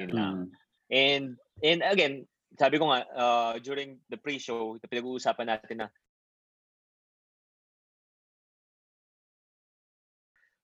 [0.00, 0.34] Yun lang.
[0.34, 0.48] Mm.
[0.88, 1.26] And
[1.60, 2.14] and again,
[2.56, 5.88] sabi ko nga uh, during the pre-show, pinag-uusapan natin na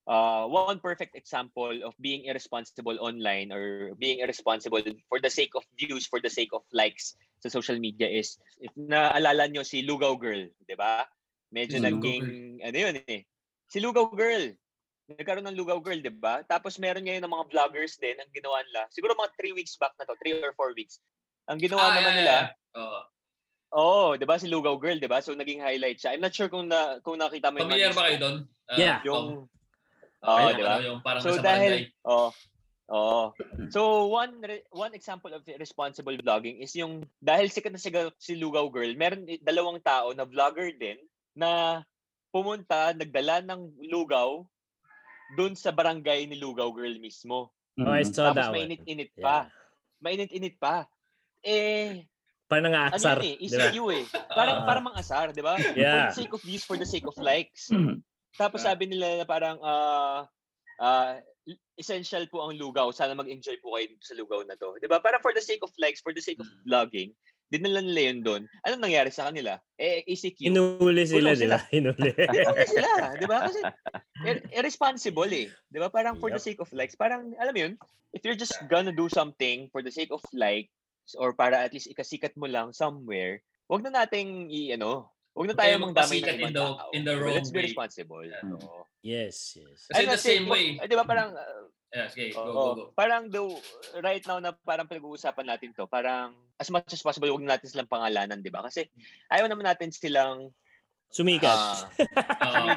[0.09, 4.81] uh, one perfect example of being irresponsible online or being irresponsible
[5.13, 8.71] for the sake of views, for the sake of likes sa social media is, if
[8.79, 11.05] naalala nyo si Lugaw Girl, di ba?
[11.53, 12.25] Medyo Si Lugaw naging,
[12.65, 13.23] ano yun eh,
[13.69, 14.57] si Lugaw Girl.
[15.13, 16.41] Nagkaroon ng Lugaw Girl, di ba?
[16.43, 18.89] Tapos meron ngayon ng mga vloggers din ang ginawa nila.
[18.89, 21.03] Siguro mga three weeks back na to, three or four weeks.
[21.47, 22.81] Ang ginawa Ah, naman yeah, nila, yeah.
[22.81, 23.01] Oo.
[23.73, 25.21] Oo, 'di ba si Lugaw Girl, 'di ba?
[25.21, 26.13] So naging highlight siya.
[26.13, 28.37] I'm not sure kung na kung nakita mo yung Familiar mga- ba kayo doon?
[28.69, 28.99] Ah, Yeah.
[29.03, 29.27] yung
[30.23, 30.77] oh, yung di ba?
[30.77, 32.31] ano, Yung parang So sa dahil oh
[32.89, 33.33] oh.
[33.73, 38.37] So one re- one example of responsible vlogging is yung dahil sikat na sigaw si
[38.37, 41.01] Lugaw Girl, meron dalawang tao na vlogger din
[41.35, 41.83] na
[42.29, 44.45] pumunta, nagdala ng lugaw
[45.33, 47.53] doon sa barangay ni Lugaw Girl mismo.
[47.79, 48.13] Oh, I Mm.
[48.13, 48.57] saw Tapos that one.
[48.59, 49.49] mainit-init pa.
[49.99, 50.85] Mainit-init pa.
[51.41, 52.05] Eh,
[52.45, 53.17] Parang ano nangaasar.
[53.17, 53.65] yan eh, di ba?
[53.67, 54.05] ECU eh.
[54.29, 54.65] Parang, Ah.
[54.69, 55.57] parang mang-asar, di ba?
[55.57, 56.13] For Yeah.
[56.13, 57.73] the sake of views, for the sake of likes.
[57.73, 58.05] Mm.
[58.33, 60.29] Tapos sabi nila na parang ah
[60.79, 61.17] ah,
[61.75, 62.93] essential po ang lugaw.
[62.93, 64.77] Sana mag-enjoy po kayo sa lugaw na to.
[64.77, 65.01] 'Di ba?
[65.01, 66.61] Parang for the sake of likes, for the sake of Mm.
[66.65, 67.11] vlogging,
[67.53, 68.43] dinala nila yun doon.
[68.65, 69.61] Anong nangyari sa kanila?
[69.77, 70.49] Eh, ECQ.
[70.49, 71.61] Hinuli sila, ba?
[71.69, 72.11] Hinuli.
[72.49, 73.39] Ano sila, 'di ba?
[73.45, 73.61] Kasi
[74.25, 75.53] ir- irresponsible eh.
[75.69, 75.93] 'Di ba?
[75.93, 77.75] Parang for the sake of likes, parang alam mo yun,
[78.17, 80.73] if you're just gonna do something for the sake of likes
[81.21, 85.57] or para at least ikasikat mo lang somewhere, wag na nating i ano, wag na
[85.59, 86.89] tayo Huwag mang damay ng in ibang the- tao.
[86.97, 88.25] in the wrong Let's be responsible.
[88.25, 88.49] Yeah.
[88.49, 88.89] Oo.
[89.05, 89.93] yes, yes.
[89.93, 90.81] Kasi I'm the same way.
[90.81, 92.85] eh, di ba parang, uh, Yeah, sige, go, oo, go, go.
[92.97, 93.45] parang the,
[94.01, 97.67] right now na parang pinag-uusapan natin to, parang as much as possible, huwag na natin
[97.67, 98.63] silang pangalanan, di ba?
[98.63, 98.87] Kasi
[99.35, 100.55] ayaw naman natin silang,
[101.13, 101.53] Sumikat.
[101.53, 101.91] ah,
[102.49, 102.69] Oo.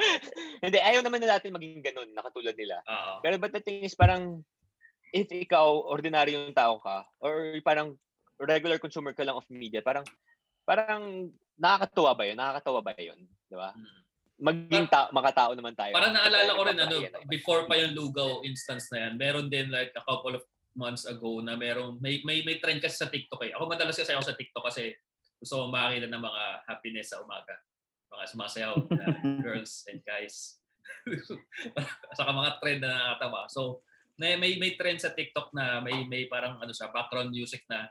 [0.64, 2.80] hindi, ayaw naman na natin maging ganun, nakatulad nila.
[2.86, 3.12] Oo.
[3.20, 4.40] Pero but the thing is, parang,
[5.10, 7.98] if ikaw, ordinaryong tao ka, or parang
[8.40, 10.06] regular consumer ka lang of media, parang,
[10.64, 11.28] parang,
[11.60, 12.38] nakakatuwa ba yun?
[12.40, 13.20] Nakakatawa ba yun?
[13.44, 13.76] Di ba?
[13.76, 13.98] Mm.
[14.40, 15.92] Maging ta- makatao naman tayo.
[15.92, 16.96] Parang naalala ko rin ano,
[17.28, 20.40] before pa yung Lugaw instance na yan, meron din like a couple of
[20.74, 23.52] months ago na meron may may may trend kasi sa TikTok eh.
[23.54, 24.94] Ako madalas kasi ako sa TikTok kasi
[25.40, 27.54] gusto ko makakita ng mga happiness sa umaga.
[28.10, 29.06] Mga sumasayaw na
[29.44, 30.60] girls and guys.
[32.18, 33.48] Saka mga trend na nakakatawa.
[33.48, 33.80] So,
[34.20, 37.88] may, may may trend sa TikTok na may may parang ano sa background music na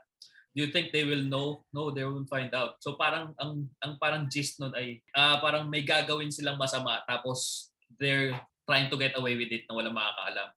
[0.54, 1.66] do you think they will know?
[1.74, 2.78] No, they won't find out.
[2.78, 7.70] So parang ang ang parang gist nun ay ah, parang may gagawin silang masama tapos
[7.98, 8.34] they're
[8.66, 10.48] trying to get away with it na walang makakaalam.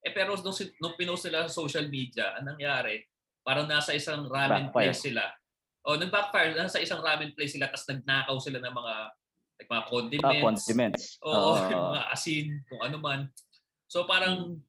[0.00, 3.04] Eh pero nung, nung pinost nila sa social media, anong nangyari?
[3.40, 4.92] parang nasa isang ramen Backfire.
[4.92, 5.24] place sila.
[5.80, 6.52] O, nag-backfire.
[6.54, 8.94] Nasa isang ramen place sila tapos nagnakaw sila ng mga
[9.60, 10.40] like mga Ah, condiments.
[10.44, 11.02] condiments.
[11.24, 13.20] Oo, yung mga asin, kung ano man.
[13.88, 14.60] So parang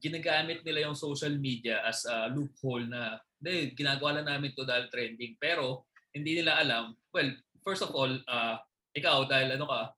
[0.00, 4.88] ginagamit nila yung social media as a loophole na hindi, ginagawa lang namin to dahil
[4.88, 5.36] trending.
[5.36, 7.28] Pero hindi nila alam, well,
[7.60, 8.56] first of all, uh,
[8.96, 9.92] ikaw dahil ano ka,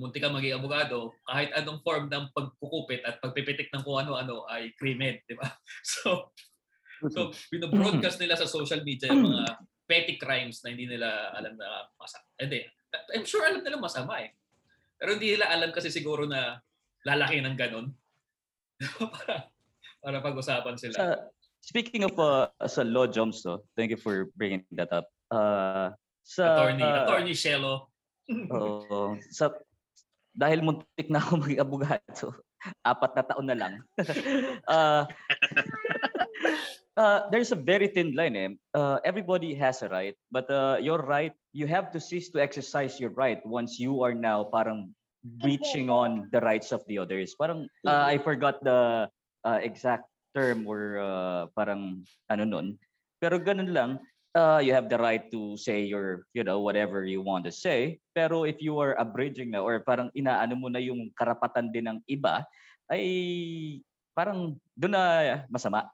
[0.00, 4.72] munti ka maging abogado, kahit anong form ng pagkukupit at pagpipitik ng kung ano-ano ay
[4.74, 5.44] krimen, di ba?
[5.84, 6.32] So,
[7.12, 9.56] so binobroadcast nila sa social media yung mga
[9.88, 12.24] petty crimes na hindi nila alam na masama.
[12.40, 12.60] Hindi,
[13.12, 14.32] I'm sure alam nila masama eh.
[15.00, 16.60] Pero hindi nila alam kasi siguro na
[17.04, 17.92] lalaki ng ganun.
[19.12, 19.48] para,
[20.00, 20.96] para pag-usapan sila.
[20.96, 21.06] Sa,
[21.60, 25.08] speaking of uh, sa law jumps, though, thank you for bringing that up.
[25.32, 25.92] Uh,
[26.24, 27.90] sa, attorney, uh, attorney Shelo.
[28.54, 29.18] Oo.
[29.32, 29.50] sa,
[30.40, 32.24] dahil muntik na ako maging abogado,
[32.80, 33.74] apat na taon na lang.
[34.64, 35.04] uh,
[37.00, 38.48] uh, there's a very thin line eh.
[38.72, 42.96] Uh, everybody has a right, but uh, your right, you have to cease to exercise
[42.96, 44.88] your right once you are now parang
[45.44, 47.36] breaching on the rights of the others.
[47.36, 49.12] Parang, uh, I forgot the
[49.44, 52.66] uh, exact term or uh, parang ano nun.
[53.20, 53.90] Pero ganun lang,
[54.34, 57.98] uh, you have the right to say your, you know, whatever you want to say.
[58.14, 61.98] Pero if you are abridging na or parang inaano mo na yung karapatan din ng
[62.06, 62.44] iba,
[62.90, 63.04] ay
[64.14, 65.04] parang doon na
[65.46, 65.86] masama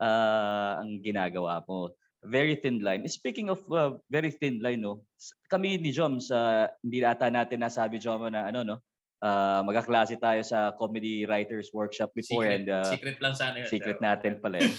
[0.00, 1.92] uh, ang ginagawa mo.
[2.22, 3.02] Very thin line.
[3.10, 5.02] Speaking of uh, very thin line, no,
[5.50, 8.76] kami ni Jom sa hindi ata natin nasabi Jom na ano no,
[9.22, 13.68] uh, magkaklase tayo sa comedy writers workshop before secret, and uh, secret lang sana yun.
[13.70, 14.58] secret Pero natin pala.
[14.58, 14.74] yun.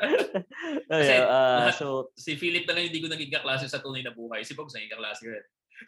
[0.90, 4.14] Kasi uh, lahat- so Si Philip na lang hindi ko naging kaklase sa tunay na
[4.14, 4.46] buhay.
[4.46, 5.44] Si Pogs naging kaklase ko rin.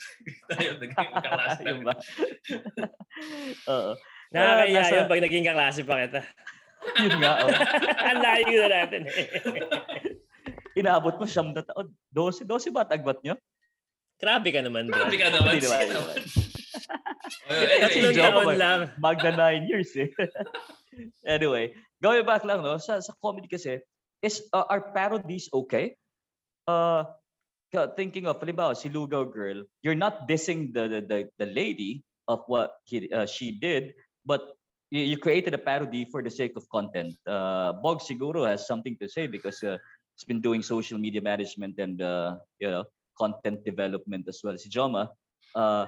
[0.51, 1.81] Tayo naging kaklase lang.
[1.87, 1.95] ba?
[3.73, 3.93] Oo.
[4.31, 6.21] Nakakaya nasa- yun pag naging kaklase pa kita.
[6.97, 7.33] Yun nga.
[7.45, 7.51] Oh.
[8.09, 9.03] Ang layo na natin.
[10.73, 11.93] Inaabot mo siyam na taon.
[12.15, 13.35] 12, 12 ba tagbat nyo?
[14.21, 14.89] Grabe ka naman.
[14.89, 15.57] Grabe ka naman.
[15.57, 16.21] Hindi naman,
[17.31, 17.55] Sino?
[17.55, 17.75] hindi.
[17.75, 18.59] Oh, Kasi anyway, joke taon eh.
[18.59, 18.81] lang.
[18.99, 20.09] Magda 9 years eh.
[21.39, 23.79] anyway, going back lang no, sa, sa comedy kasi,
[24.21, 25.97] is uh, are parodies okay?
[26.67, 27.07] Uh,
[27.97, 32.43] thinking of, halimbawa, si Lugaw Girl, you're not dissing the, the, the, the lady of
[32.47, 33.95] what he, uh, she did,
[34.27, 34.55] but
[34.91, 37.15] you, you created a parody for the sake of content.
[37.27, 39.79] Uh, Bog siguro has something to say because uh,
[40.15, 42.85] he's been doing social media management and uh, you know
[43.19, 44.57] content development as well.
[44.59, 45.09] Si Joma,
[45.55, 45.87] uh,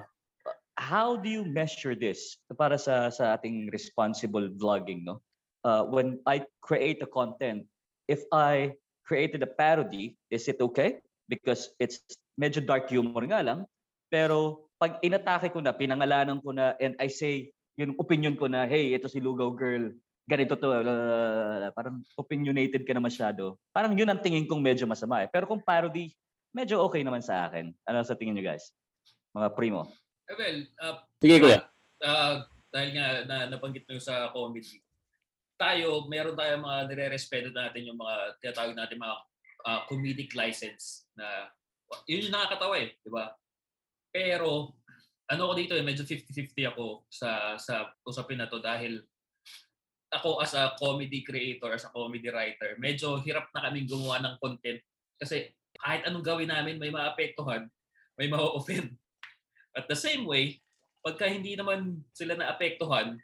[0.83, 5.23] how do you measure this para sa sa ating responsible vlogging no?
[5.63, 7.63] Uh, when i create a content
[8.11, 8.75] if i
[9.07, 10.99] created a parody is it okay?
[11.31, 12.03] Because it's
[12.35, 13.63] medyo dark humor nga lang.
[14.11, 17.47] Pero pag inatake ko na pinangalanan ko na and i say
[17.79, 19.87] yung opinion ko na hey ito si Lugaw girl
[20.27, 23.55] ganito to uh, parang opinionated ka na masyado.
[23.71, 25.29] Parang yun ang tingin kong medyo masama eh.
[25.31, 26.11] Pero kung parody
[26.51, 27.71] medyo okay naman sa akin.
[27.87, 28.71] Ano sa tingin niyo guys?
[29.35, 29.87] Mga primo
[30.37, 31.59] well, uh, Sige, kuya.
[32.03, 32.43] uh,
[32.73, 34.81] dahil nga na, nabanggit mo yung sa comedy,
[35.55, 39.17] tayo, meron tayo mga nire-respeto natin yung mga tinatawag natin mga
[39.63, 41.53] uh, comedic license na
[42.09, 43.31] yun yung nakakatawa eh, di ba?
[44.09, 44.73] Pero
[45.29, 48.99] ano ko dito eh, medyo 50-50 ako sa sa usapin na to dahil
[50.13, 54.35] ako as a comedy creator, as a comedy writer, medyo hirap na kaming gumawa ng
[54.37, 54.77] content
[55.17, 55.49] kasi
[55.81, 57.65] kahit anong gawin namin may maapektuhan,
[58.19, 58.93] may ma-offend.
[59.73, 60.61] At the same way,
[61.03, 63.17] pagka hindi naman sila naapektuhan,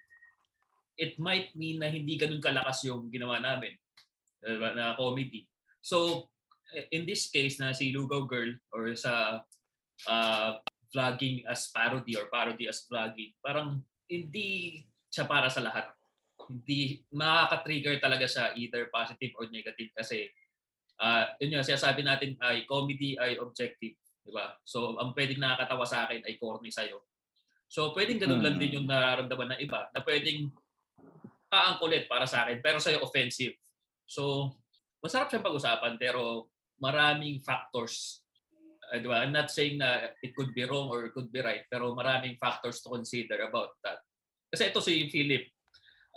[0.99, 3.71] it might mean na hindi ganun kalakas yung ginawa namin
[4.43, 5.47] diba, na comedy.
[5.79, 6.27] So,
[6.91, 9.41] in this case na si Lugaw Girl or sa
[10.05, 10.49] uh,
[10.91, 13.79] vlogging as parody or parody as vlogging, parang
[14.11, 15.89] hindi siya para sa lahat.
[16.49, 20.27] Hindi makaka-trigger talaga siya either positive or negative kasi
[20.99, 23.95] uh, yun yung sinasabi natin ay comedy ay objective.
[24.29, 24.53] Diba?
[24.61, 27.01] So, ang pwedeng nakakatawa sa akin ay corny sa'yo.
[27.65, 28.61] So, pwedeng ganun lang Hmm.
[28.61, 30.53] din yung nararamdaman ng iba na pwedeng
[31.49, 33.57] kaangkulit para sa akin pero sa'yo offensive.
[34.05, 34.53] So,
[35.01, 38.21] masarap siyang pag-usapan pero maraming factors.
[38.89, 39.21] Uh, di ba?
[39.21, 42.37] I'm not saying na it could be wrong or it could be right pero maraming
[42.37, 44.01] factors to consider about that.
[44.49, 45.45] Kasi ito si Philip,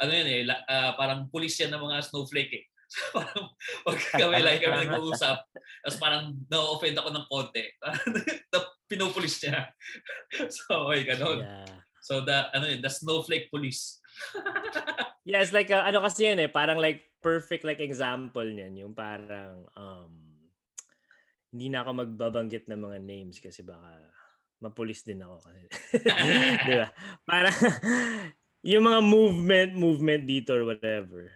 [0.01, 2.65] ano yun eh, ah, parang pulis yan ng mga snowflake eh.
[3.17, 3.45] Parang
[3.85, 5.39] pag kami nag-uusap,
[5.83, 7.65] tapos parang na-offend ako ng konti.
[8.93, 9.73] pinupulis niya.
[10.57, 11.41] so, okay, ganun.
[11.41, 11.73] Yeah.
[12.05, 14.05] So, the, ano yun, the snowflake police.
[15.25, 18.93] Yeah, it's like, uh, ano kasi yun eh, parang like perfect like example niyan, yung
[18.93, 20.11] parang, um,
[21.55, 24.03] hindi na ako magbabanggit ng mga names kasi baka
[24.59, 25.41] mapulis din ako.
[25.47, 25.63] Kasi.
[26.67, 26.89] Di ba?
[27.23, 27.57] Parang,
[28.67, 31.31] yung mga movement, movement dito or whatever,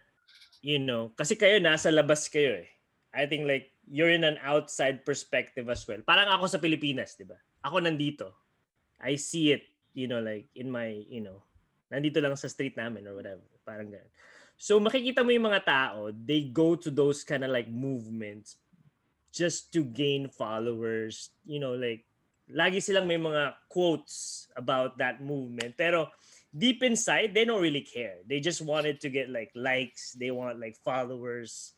[0.67, 2.69] you know, kasi kayo nasa labas kayo eh.
[3.15, 6.03] I think like you're in an outside perspective as well.
[6.03, 7.39] Parang ako sa Pilipinas, 'di ba?
[7.63, 8.35] Ako nandito.
[8.99, 11.47] I see it, you know, like in my, you know,
[11.87, 13.47] nandito lang sa street namin or whatever.
[13.63, 14.11] Parang ganun.
[14.59, 18.59] So makikita mo yung mga tao, they go to those kind of like movements
[19.31, 22.03] just to gain followers, you know, like
[22.51, 25.79] lagi silang may mga quotes about that movement.
[25.79, 26.11] Pero
[26.53, 28.23] deep inside, they don't really care.
[28.29, 31.73] They just wanted to get like likes, they want like followers.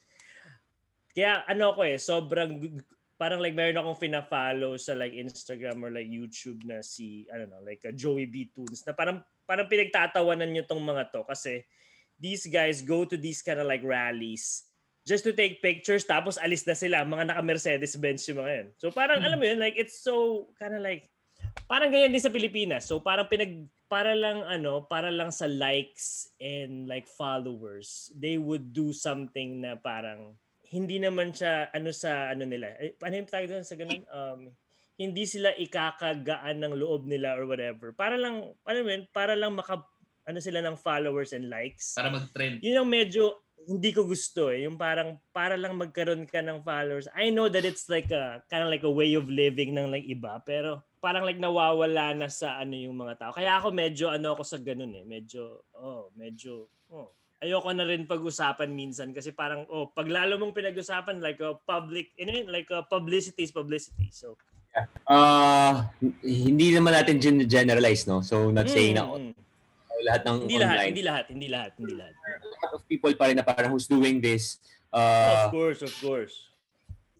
[1.14, 2.82] Kaya ano ko eh, sobrang
[3.18, 7.50] parang like meron akong fina-follow sa like Instagram or like YouTube na si I don't
[7.50, 11.66] know, like a Joey B Tunes na parang parang pinagtatawanan niyo tong mga to kasi
[12.22, 14.70] these guys go to these kind of like rallies
[15.02, 18.68] just to take pictures tapos alis na sila mga naka Mercedes Benz yung mga yan.
[18.78, 21.10] So parang alam mo yun like it's so kind of like
[21.66, 22.86] parang ganyan din sa Pilipinas.
[22.86, 28.70] So parang pinag para lang ano, para lang sa likes and like followers, they would
[28.76, 30.36] do something na parang
[30.68, 32.76] hindi naman siya ano sa ano nila.
[32.76, 34.04] Eh, ano yung tawag doon sa ganun?
[34.12, 34.40] Um,
[34.98, 37.94] hindi sila ikakagaan ng loob nila or whatever.
[37.94, 39.78] Para lang, ano yun, para lang maka,
[40.26, 41.94] ano sila ng followers and likes.
[41.94, 42.60] Para mag-trend.
[42.60, 44.66] Yun ang medyo hindi ko gusto eh.
[44.66, 47.06] Yung parang para lang magkaroon ka ng followers.
[47.14, 50.04] I know that it's like a kind of like a way of living ng like
[50.04, 53.32] iba, pero parang like nawawala na sa ano yung mga tao.
[53.34, 55.04] Kaya ako medyo ano ako sa ganun eh.
[55.06, 55.42] Medyo
[55.78, 61.22] oh, medyo oh, ayoko na rin pag-usapan minsan kasi parang oh pag lalo mong pinag-usapan
[61.22, 64.34] like a public you know, like a publicity is publicity so
[65.06, 65.86] uh,
[66.26, 69.32] hindi naman natin generalize no so not mm, saying na mm.
[70.02, 73.12] lahat ng hindi online lahat hindi lahat hindi lahat hindi lahat a lot of people
[73.14, 74.58] pa rin na parang who's doing this
[74.90, 76.50] of uh, course of course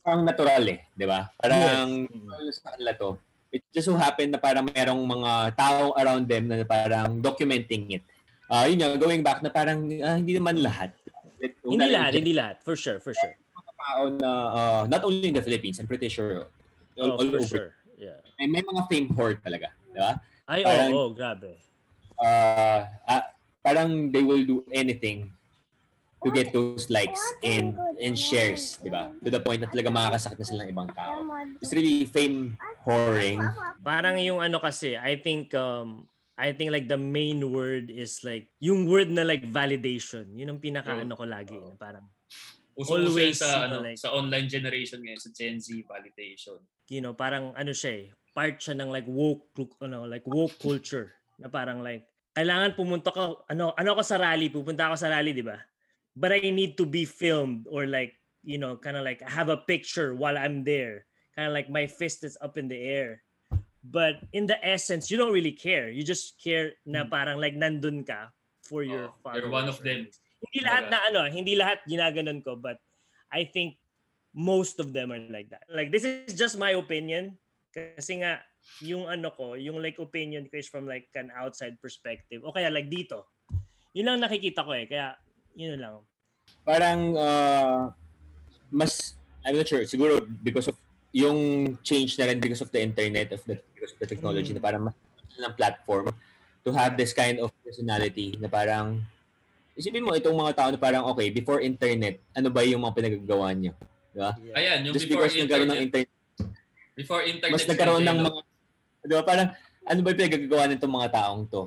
[0.03, 2.11] parang natural eh di ba parang Yes.
[2.11, 2.27] Mm.
[2.27, 3.11] ano sa kanila to
[3.53, 8.05] it just so happen na parang merong mga tao around them na parang documenting it
[8.53, 10.93] uh, yun nga, going back na parang ah, hindi naman lahat
[11.65, 13.35] hindi lahat hindi lahat for sure for sure
[13.89, 16.51] tao na uh, not only in the Philippines, I'm pretty sure
[16.99, 17.49] all, oh, all for over.
[17.49, 20.21] sure yeah May, may mga fame whore talaga, di ba?
[20.51, 21.57] ay Parang- oo oh, grabe
[22.19, 23.31] Uh, ah,
[23.63, 25.31] parang they will do anything
[26.19, 29.15] to get those likes and and shares, di ba?
[29.23, 31.23] To the point na talaga makakasakit na sila ng ibang tao.
[31.63, 33.39] It's really fame whoring.
[33.81, 36.07] Parang yung ano kasi, I think um
[36.39, 40.31] I think like the main word is like yung word na like validation.
[40.39, 41.03] Yun ang pinaka Oh.
[41.03, 41.59] ano ko lagi.
[41.59, 42.07] na Parang
[42.79, 45.75] Uso-uso yun Always, sa, you know, ano, like- sa online generation ngayon, sa Gen Z
[45.83, 46.63] validation.
[46.89, 49.51] you know, parang ano siya eh, part siya ng like woke
[49.83, 52.07] ano like woke culture na parang like
[52.39, 55.59] kailangan pumunta ka ano ano ako sa rally, pupunta ako sa rally, di ba?
[56.15, 58.15] But I need to be filmed or like,
[58.47, 61.08] you know, kind of like have a picture while I'm there.
[61.39, 63.23] Kind of like my fist is up in the air.
[63.87, 65.87] But in the essence, you don't really care.
[65.87, 68.35] You just care na parang like nandun ka
[68.67, 70.11] for your Oh, you're one of them.
[70.43, 72.83] Hindi lahat na ano, hindi lahat ginaganon ko, but
[73.31, 73.79] I think
[74.35, 75.63] most of them are like that.
[75.71, 77.39] Like this is just my opinion
[77.71, 78.43] kasi nga
[78.83, 82.43] yung ano ko, yung like opinion ko is from like an outside perspective.
[82.43, 83.31] O kaya like dito.
[83.95, 84.91] Yun lang nakikita ko eh.
[84.91, 85.15] Kaya
[85.55, 86.03] yun lang.
[86.67, 87.95] Parang uh,
[88.75, 89.15] mas,
[89.47, 90.75] I'm not sure, siguro because of
[91.11, 91.39] yung
[91.81, 94.57] change na rin because of the internet, of the, because of the technology, Mm.
[94.57, 94.97] na parang mas
[95.39, 96.11] ng platform
[96.61, 98.99] to have this kind of personality na parang
[99.73, 103.55] isipin mo itong mga tao na parang okay, before internet, ano ba yung mga pinagagawa
[103.55, 103.73] niyo?
[104.11, 104.35] Yeah.
[104.53, 106.11] Ayan, yung Just before because nagkaroon ng internet.
[106.11, 107.55] internet, Before internet.
[107.55, 108.39] mas nagkaroon ng mga,
[109.07, 109.49] di ba, parang
[109.87, 111.63] ano ba yung pinagagawa nitong mga taong to?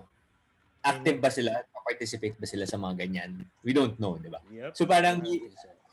[0.83, 1.51] Active ba sila?
[1.81, 3.31] Participate ba sila sa mga ganyan?
[3.63, 4.43] We don't know, di ba?
[4.45, 4.75] Yep.
[4.75, 5.23] So parang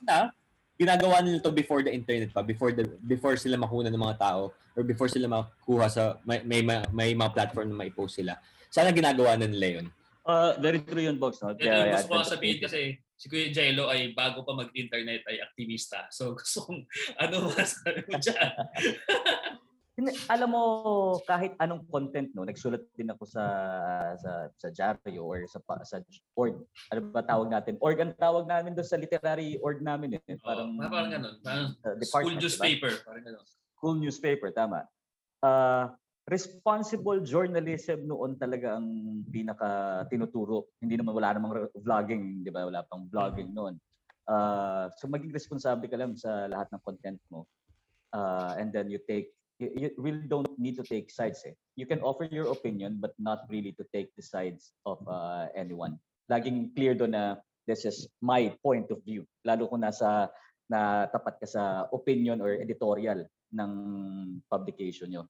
[0.03, 0.35] na
[0.79, 4.55] ginagawa nila to before the internet pa, before the before sila makuna ng mga tao
[4.79, 8.39] or before sila makuha sa may may, may, may mga platform na mai-post sila.
[8.71, 9.87] Sana ginagawa na nila 'yon.
[10.29, 11.41] Uh, very true yun, Box.
[11.41, 11.57] No?
[11.57, 16.07] Yung Kaya, gusto ko sabihin kasi si Kuya Jello ay bago pa mag-internet ay aktivista.
[16.15, 16.87] So gusto kong
[17.27, 18.55] ano masabi mo dyan?
[20.31, 20.63] Alam mo
[21.27, 23.45] kahit anong content no nagsulat din ako sa
[24.15, 25.99] sa sa diaryo or sa sa
[26.39, 26.55] org
[26.95, 30.79] ano ba tawag natin org ang tawag namin doon sa literary org namin eh Parang,
[30.79, 31.35] parang parang ganun.
[31.43, 32.43] Parang uh, school diba?
[32.47, 32.93] newspaper.
[33.03, 33.45] Parang ganun.
[33.75, 34.87] school newspaper tama
[35.43, 35.91] uh,
[36.31, 38.87] responsible journalism noon talaga ang
[39.27, 43.75] pinaka tinuturo hindi naman wala namang vlogging di ba wala pang vlogging noon
[44.31, 47.49] uh, so maging responsable ka lang sa lahat ng content mo
[48.13, 51.55] uh, and then you take you, really don't need to take sides eh.
[51.77, 55.99] You can offer your opinion but not really to take the sides of uh, anyone.
[56.31, 57.37] Laging clear doon na
[57.67, 59.27] this is my point of view.
[59.45, 60.31] Lalo kung nasa
[60.69, 63.73] na tapat ka sa opinion or editorial ng
[64.53, 65.25] publication nyo.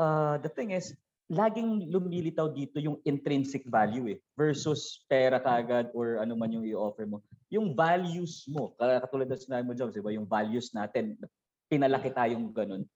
[0.00, 0.94] Uh, the thing is,
[1.30, 7.06] laging lumilitaw dito yung intrinsic value eh versus pera kagad or ano man yung i-offer
[7.06, 7.22] mo.
[7.50, 10.14] yung values mo, katulad ng sinabi mo, Jones, diba?
[10.14, 11.18] yung values natin,
[11.66, 12.86] pinalaki tayong ganun.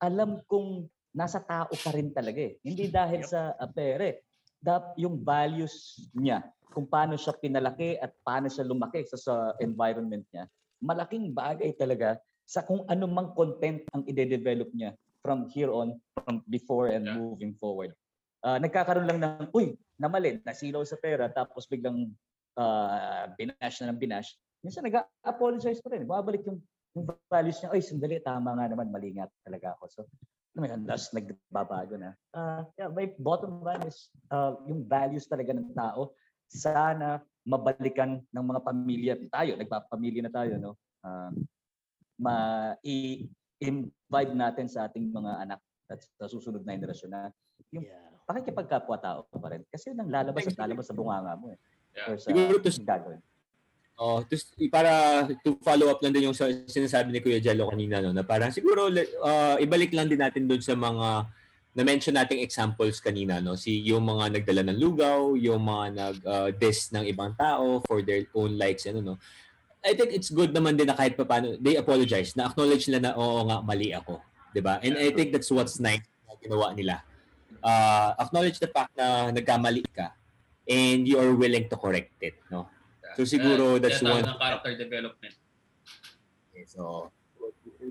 [0.00, 2.56] Alam kong nasa tao pa rin talaga eh.
[2.64, 4.24] Hindi dahil sa uh, pere.
[4.60, 10.24] Dap, yung values niya, kung paano siya pinalaki at paano siya lumaki sa, sa environment
[10.32, 10.44] niya,
[10.80, 16.88] malaking bagay talaga sa kung anumang content ang ide-develop niya from here on, from before
[16.88, 17.16] and Yeah.
[17.16, 17.92] moving forward.
[18.40, 22.08] Uh, nagkakaroon lang ng, uy, namali, nasilaw sa pera, tapos biglang
[22.56, 24.32] uh, binash na ng binash.
[24.64, 26.08] Minsan nag-apologize pa rin.
[26.08, 26.60] Babalik yung,
[26.96, 29.84] yung values niya, ay, sandali, tama nga naman, mali nga talaga ako.
[29.90, 30.00] So,
[30.58, 32.10] mo yun, tapos nagbabago na.
[32.34, 36.10] Uh, yeah, my bottom line is uh, yung values talaga ng tao.
[36.50, 39.12] Sana mabalikan ng mga pamilya.
[39.30, 40.72] Tayo, nagpapamilya na tayo, no?
[41.06, 41.30] Uh,
[42.20, 45.60] ma-invite natin sa ating mga anak
[45.90, 47.20] at sa susunod na henerasyon na
[47.70, 48.10] yung Yeah.
[48.26, 49.62] pakikipagkapwa-tao pa rin.
[49.70, 51.58] Kasi yun ang lalabas at lalabas sa bunganga mo eh.
[51.94, 52.06] Yeah.
[52.10, 53.20] Or sa Siguro to- gagawin.
[54.00, 58.00] Oh, just para to follow up lang din yung sa, sinasabi ni Kuya Jello kanina
[58.00, 61.28] no, na parang siguro uh, ibalik lang din natin doon sa mga
[61.76, 66.48] na-mention nating examples kanina no, si yung mga nagdala ng lugaw, yung mga nag uh,
[66.48, 69.14] diss ng ibang tao for their own likes ano no.
[69.84, 73.12] I think it's good naman din na kahit paano they apologize, na acknowledge nila na
[73.20, 74.16] oo nga mali ako,
[74.56, 74.80] 'di ba?
[74.80, 77.04] And I think that's what's nice na ginawa nila.
[77.60, 80.16] Uh, acknowledge the fact na nagkamali ka
[80.64, 82.64] and you are willing to correct it, no?
[83.16, 85.34] So siguro Uh, that's one ng character development.
[86.50, 87.10] Okay, so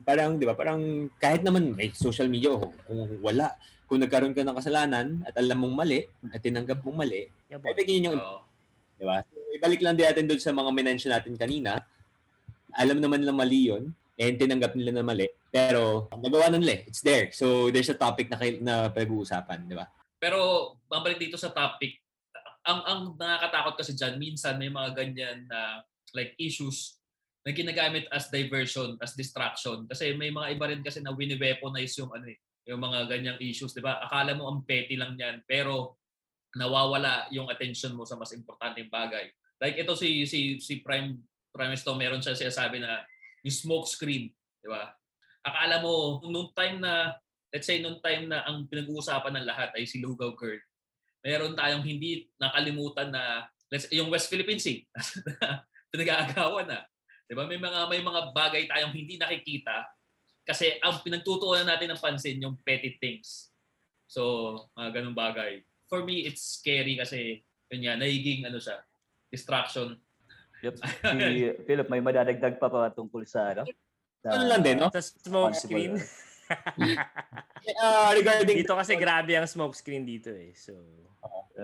[0.05, 3.51] parang 'di ba parang kahit naman may social media o kung wala
[3.89, 7.89] kung nagkaroon ka ng kasalanan at alam mong mali at tinanggap mong mali Yeah, think
[7.89, 8.45] yun yung Oo.
[8.95, 11.81] 'di ba so, ibalik lang din natin doon sa mga minention natin kanina
[12.77, 16.81] alam naman nila mali yun and tinanggap nila na mali pero nagawa na nila eh.
[16.85, 19.89] it's there so there's a topic na, na pag-uusapan 'di ba
[20.19, 21.95] Pero babalik dito sa topic,
[22.67, 26.99] ang ang nakakatakot kasi diyan minsan may mga ganyan na like issues
[27.47, 29.87] na ginagamit as diversion, as distraction.
[29.87, 32.37] Kasi may mga iba rin kasi na wini-weaponize yung ano eh,
[32.67, 34.03] yung mga ganyang issues, 'di ba?
[34.03, 35.97] Akala mo ang petty lang 'yan, pero
[36.57, 39.29] nawawala yung attention mo sa mas importanteng bagay.
[39.61, 41.15] Like ito si si si Prime
[41.49, 43.01] Prime Stone meron siya sinasabi na
[43.41, 44.29] yung smoke screen,
[44.61, 44.91] 'di ba?
[45.45, 47.15] Akala mo nung time na
[47.49, 50.61] let's say nung time na ang pinag-uusapan ng lahat ay si Lugaw Girl,
[51.23, 54.83] meron tayong hindi nakalimutan na let's yung West Philippine Sea
[55.91, 56.85] pinag-aagawan na.
[57.25, 57.45] 'Di ba?
[57.45, 59.85] May mga may mga bagay tayong hindi nakikita
[60.49, 63.53] kasi ang pinagtutuunan natin ng pansin yung petty things.
[64.09, 65.61] So, mga ganung bagay.
[65.85, 68.81] For me, it's scary kasi yun nga, nagiging ano siya,
[69.29, 69.93] distraction.
[70.65, 70.75] Yep.
[71.29, 73.63] Si Philip, may madadagdag pa pa tungkol sa ano?
[74.25, 74.89] Sa, Ano lang din, no?
[74.89, 75.95] Sa smoke screen.
[76.49, 80.51] uh, regarding dito kasi grabe ang smoke screen dito eh.
[80.57, 80.73] So,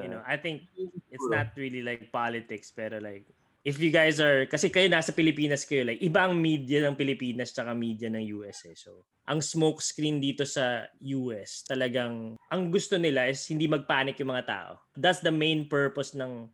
[0.02, 0.70] you know, I think
[1.12, 3.26] it's not really like politics pero like
[3.66, 7.50] if you guys are kasi kayo nasa Pilipinas kayo like iba ang media ng Pilipinas
[7.50, 8.78] tsaka media ng US eh.
[8.78, 10.86] So, ang smoke screen dito sa
[11.18, 14.72] US talagang ang gusto nila is hindi magpanic yung mga tao.
[14.94, 16.46] That's the main purpose ng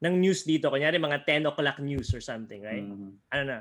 [0.00, 0.72] ng news dito.
[0.72, 2.84] Kunyari mga 10 o'clock news or something, right?
[2.84, 3.58] mm, ano na.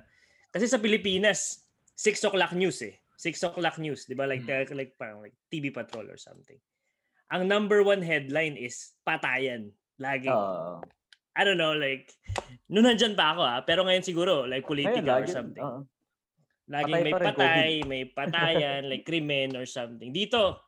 [0.50, 1.68] Kasi sa Pilipinas,
[2.00, 2.96] 6 o'clock news eh.
[3.20, 4.24] 6 o'clock news, di ba?
[4.24, 4.72] Like, Mm.
[4.80, 6.56] like, parang like TV Patrol or something.
[7.30, 9.76] Ang number one headline is patayan.
[10.00, 10.32] Lagi.
[10.32, 10.80] Oo.
[11.36, 12.08] I don't know, like,
[12.72, 13.60] noon nandyan pa ako ah.
[13.68, 15.64] Pero ngayon siguro, like, Ngayon, political or lagi, something.
[15.68, 15.80] oo.
[16.70, 20.16] Laging patay may patay, may patayan, like krimen or something.
[20.16, 20.62] Dito,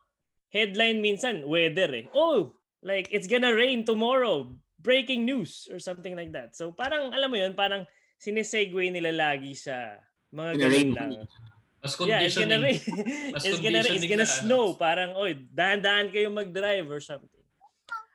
[0.52, 2.06] headline minsan, weather eh.
[2.12, 2.52] Oh,
[2.84, 4.52] like, it's gonna rain tomorrow.
[4.82, 6.58] Breaking news or something like that.
[6.58, 7.86] So parang, alam mo yun, parang
[8.18, 9.94] sinesegue nila lagi sa
[10.34, 11.12] mga ganun lang.
[11.82, 12.78] Mas Yeah, it's gonna rain.
[13.34, 13.82] Mas it's gonna.
[13.82, 14.38] It's gonna na, ano.
[14.46, 14.66] snow.
[14.78, 17.42] Parang, oy, dahan-dahan kayo mag-drive or something.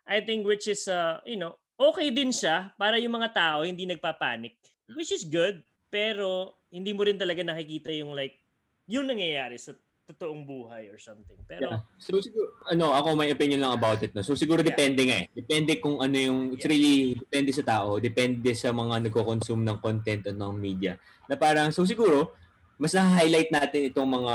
[0.06, 3.82] I think which is, uh, you know, okay din siya para yung mga tao hindi
[3.90, 4.54] nagpapanik.
[4.94, 5.66] Which is good.
[5.90, 8.38] Pero, hindi mo rin talaga nakikita yung like,
[8.86, 9.74] yung nangyayari sa
[10.06, 11.34] totoong buhay or something.
[11.50, 11.82] Pero, Yeah.
[11.98, 14.14] So siguro, ano, ako may opinion lang about it.
[14.14, 14.22] No?
[14.22, 14.70] So siguro Yeah.
[14.70, 15.28] depende nga eh.
[15.34, 16.70] Depende kung ano yung, it's Yeah.
[16.70, 20.94] really, depende sa tao, depende sa mga nagko-consume ng content o ng media.
[21.26, 22.30] Na parang, so siguro,
[22.76, 24.34] mas na-highlight natin itong mga,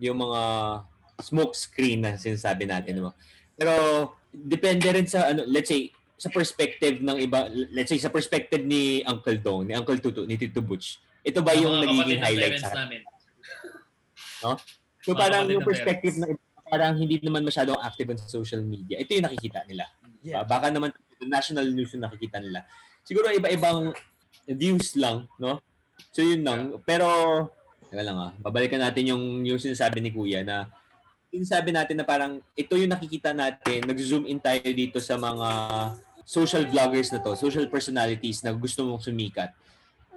[0.00, 0.40] yung mga
[1.20, 3.04] smoke screen na sinasabi natin.
[3.04, 3.12] No?
[3.58, 3.72] Pero,
[4.32, 9.06] depende rin sa, ano, let's say, sa perspective ng iba, let's say, sa perspective ni
[9.06, 12.74] Uncle Dong, ni Uncle Tutu, ni Tito Butch, ito ba yung nagiging ng highlight sa
[12.74, 13.02] namin.
[14.38, 16.26] So Mga parang yung ng perspective na
[16.68, 19.00] parang hindi naman masyadong active on social media.
[19.00, 19.88] Ito yung nakikita nila.
[20.20, 20.44] Yeah.
[20.44, 20.92] Baka naman
[21.24, 22.66] national news yung nakikita nila.
[23.02, 23.94] Siguro iba-ibang
[24.46, 25.60] views lang, no?
[26.12, 26.60] So yun lang.
[26.84, 27.08] Pero,
[27.88, 30.68] teka lang ah, babalikan natin yung, yung sinasabi ni Kuya na
[31.28, 35.48] sinasabi natin na parang ito yung nakikita natin, nag-zoom in tayo dito sa mga
[36.24, 39.52] social vloggers na to, social personalities na gusto mong sumikat.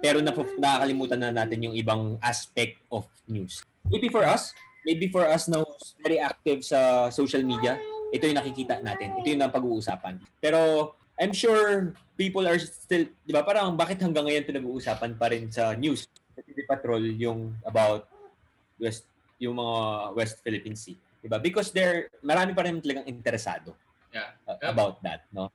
[0.02, 3.62] pero na nakakalimutan na natin yung ibang aspect of news.
[3.86, 4.50] Maybe for us,
[4.82, 5.62] maybe for us now
[6.02, 7.78] very active sa social media,
[8.10, 9.14] ito yung nakikita natin.
[9.22, 10.18] Ito yung pag-uusapan.
[10.42, 10.92] Pero
[11.22, 15.70] I'm sure people are still, di ba, parang bakit hanggang ngayon pinag-uusapan pa rin sa
[15.78, 16.10] news?
[16.40, 18.08] TV Patrol yung about
[18.80, 19.04] West,
[19.36, 19.76] yung mga
[20.16, 20.96] West Philippine Sea.
[21.20, 21.36] Di ba?
[21.36, 23.76] Because there, marami pa rin talagang interesado
[24.12, 24.36] Yeah.
[24.44, 25.48] uh, about that, no?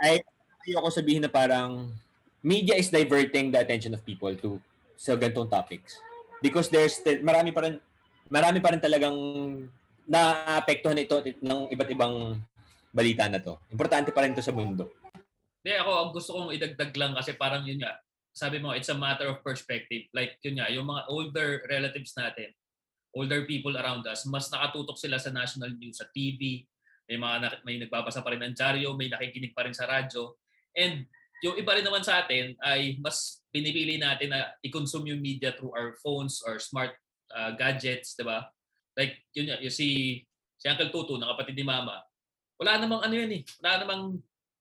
[0.00, 0.24] Ay,
[0.64, 1.92] ayoko sabihin na parang
[2.40, 4.56] media is diverting the attention of people to
[4.96, 6.00] sa ganitong topics.
[6.40, 7.76] Because there's marami pa rin,
[8.32, 9.16] marami pa rin talagang
[10.08, 12.40] naapektuhan ito ng iba't ibang
[12.90, 13.60] balita na to.
[13.68, 14.88] Importante pa rin to sa mundo.
[15.60, 18.00] Hindi, ako ang gusto kong idagdag lang kasi parang yun nga,
[18.30, 20.06] sabi mo, it's a matter of perspective.
[20.14, 22.54] Like yun nga, yung mga older relatives natin,
[23.14, 26.62] older people around us, mas nakatutok sila sa national news, sa TV,
[27.10, 30.38] may mga may nagbabasa pa rin ng dyaryo, may nakikinig pa rin sa radyo.
[30.78, 31.10] And
[31.42, 35.74] yung iba rin naman sa atin ay mas pinipili natin na i-consume yung media through
[35.74, 36.94] our phones or smart
[37.34, 38.46] uh, gadgets, 'di ba?
[38.94, 40.22] Like yun yung si
[40.60, 41.98] si Uncle Tutu, na kapatid ni Mama,
[42.60, 43.42] wala namang ano yan eh.
[43.64, 44.02] Wala namang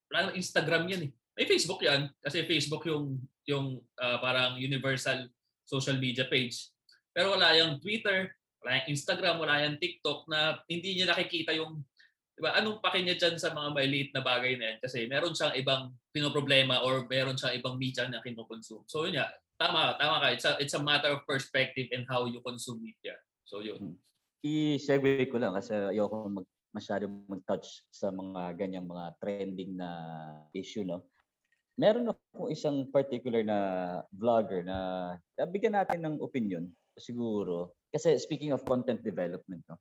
[0.09, 1.11] wala namang Instagram yan eh.
[1.39, 3.15] May Facebook yan kasi Facebook yung
[3.47, 5.31] yung uh, parang universal
[5.63, 6.67] social media page.
[7.15, 11.79] Pero wala yung Twitter, wala yung Instagram, wala yung TikTok na hindi niya nakikita yung
[12.39, 12.55] Diba?
[12.55, 14.77] Anong pake niya dyan sa mga maliit na bagay na yan?
[14.79, 18.87] Kasi meron siyang ibang pinoproblema or meron siyang ibang media na kinokonsume.
[18.87, 19.27] So yun nga,
[19.59, 20.27] tama, tama ka.
[20.31, 23.19] It's a, it's a matter of perspective and how you consume media.
[23.43, 23.99] So yun.
[24.39, 29.89] I-segue ko lang kasi ayoko mag masyado mag-touch sa mga ganyang mga trending na
[30.55, 31.11] issue, no?
[31.79, 33.59] Meron ako isang particular na
[34.11, 35.15] vlogger na
[35.47, 36.67] bigyan natin ng opinion
[36.99, 37.71] siguro.
[37.87, 39.79] Kasi speaking of content development, no?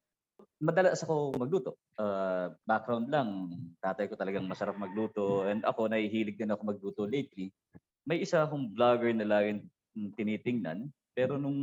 [0.62, 1.74] Madalas ako magluto.
[1.98, 3.50] Uh, background lang,
[3.82, 7.50] tatay ko talagang masarap magluto and ako nahihilig din ako magluto lately.
[8.06, 9.66] May isa akong vlogger na laging
[10.14, 11.58] tinitingnan pero nung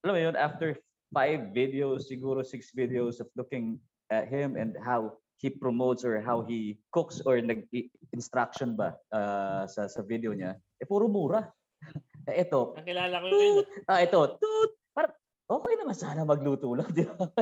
[0.00, 0.72] alam mo yun after
[1.12, 3.76] five videos siguro six videos of looking
[4.08, 7.64] at him and how he promotes or how he cooks or nag
[8.12, 11.48] instruction ba uh, sa sa video niya eh puro mura.
[12.28, 13.64] Eh ito Nakilala ko yun.
[13.88, 14.70] ah ito toot!
[14.92, 15.16] Parang
[15.48, 17.32] okay naman sana magluto lang di ba?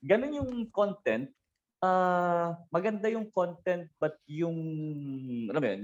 [0.00, 1.28] Ganun yung content.
[1.84, 4.56] Ah maganda yung content but yung
[5.52, 5.82] alam mo yun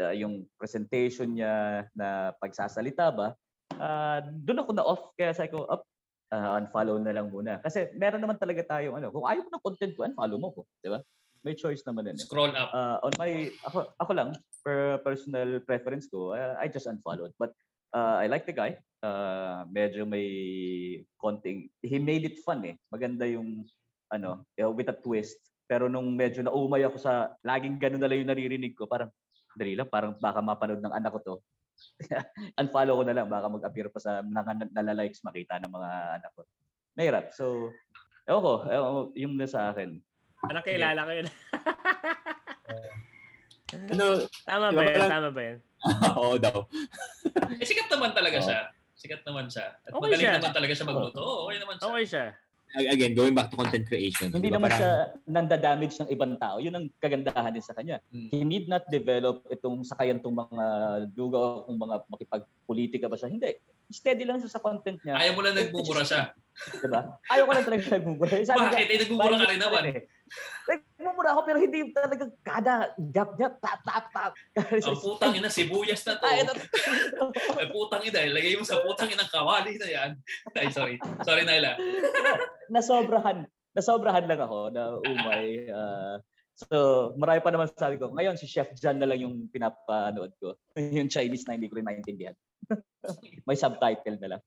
[0.00, 3.36] uh, yung presentation niya na pagsasalita ba
[3.76, 5.84] uh, doon ako na off kaya sabi ko up
[6.32, 7.60] uh, unfollow na lang muna.
[7.60, 10.60] Kasi meron naman talaga tayong ano kung ayaw mo ng content ko unfollow mo ko
[10.80, 10.98] di ba?
[11.42, 12.24] May choice naman din eh.
[12.24, 12.70] Scroll up.
[12.72, 14.30] uh, on my ako ako lang
[14.62, 17.34] per personal preference ko uh, I just unfollowed.
[17.36, 17.52] But
[17.92, 18.78] uh, I like the guy.
[19.02, 20.26] Uh, medyo may
[21.18, 22.74] konting he made it fun eh.
[22.88, 23.66] Maganda yung
[24.08, 25.36] ano eh, with a twist.
[25.66, 29.10] Pero nung medyo naumay ako sa laging ganun na lang yung naririnig ko parang
[29.52, 31.36] dali lang parang baka mapanood ng anak ko to
[32.60, 36.42] unfollow ko na lang baka mag-appear pa sa nang nalalikes makita ng mga anak ko
[36.98, 37.72] mahirap so
[38.28, 40.02] ewan ko ewan ko, yung na sa akin
[40.42, 41.28] Parang kilala ko yun.
[43.72, 45.08] Ano, Tama ba yun?
[45.08, 45.58] Tama ba yun?
[46.20, 46.68] oo daw.
[47.56, 48.68] Eh, sikat naman talaga siya.
[48.92, 49.72] Sikat naman siya.
[49.80, 50.36] At Okay magaling siya.
[50.36, 51.18] naman talaga siya magluto.
[51.24, 51.86] Oo, okay naman siya.
[51.88, 52.26] Okay siya.
[52.72, 54.32] Again, going back to content creation.
[54.32, 54.92] Hindi diba, naman parang- siya
[55.28, 56.56] nanda-damage ng ibang tao.
[56.56, 58.00] Yun ang kagandahan din sa kanya.
[58.08, 58.28] Mm.
[58.32, 60.64] He need not develop itong sakayan tong mga
[61.12, 63.28] duga kung mga makipagpolitika ba siya.
[63.28, 63.52] Hindi.
[63.88, 65.16] Steady lang siya sa content niya.
[65.16, 66.30] Ayaw mo lang nagmumura siya.
[66.78, 67.16] Diba?
[67.26, 68.32] Ayaw ko lang talaga nagmumura.
[68.44, 68.86] Sabi Bakit?
[68.86, 69.82] Eh, nagmumura ka rin naman.
[69.88, 69.96] eh.
[70.62, 74.32] Nagmumura ako pero hindi talaga kada gap-gap, tap, tap, tap.
[74.56, 76.24] Ang putang ina, sibuyas na to.
[76.24, 76.52] Ah, ito.
[77.58, 80.10] Ay, putang ina, ilagay mo sa putang ina kawali na yan.
[80.56, 80.96] Ay, sorry.
[81.20, 81.76] Sorry, Naila.
[82.68, 83.44] nasobrahan.
[83.72, 85.68] Nasobrahan lang ako na umay.
[85.72, 86.16] ah,
[86.52, 88.12] so, marami pa naman sabi ko.
[88.12, 90.56] Ngayon, si Chef Jan na lang yung pinapanood ko.
[90.96, 92.36] yung Chinese na hindi ko rin maintindihan.
[93.48, 94.42] May subtitle na lang.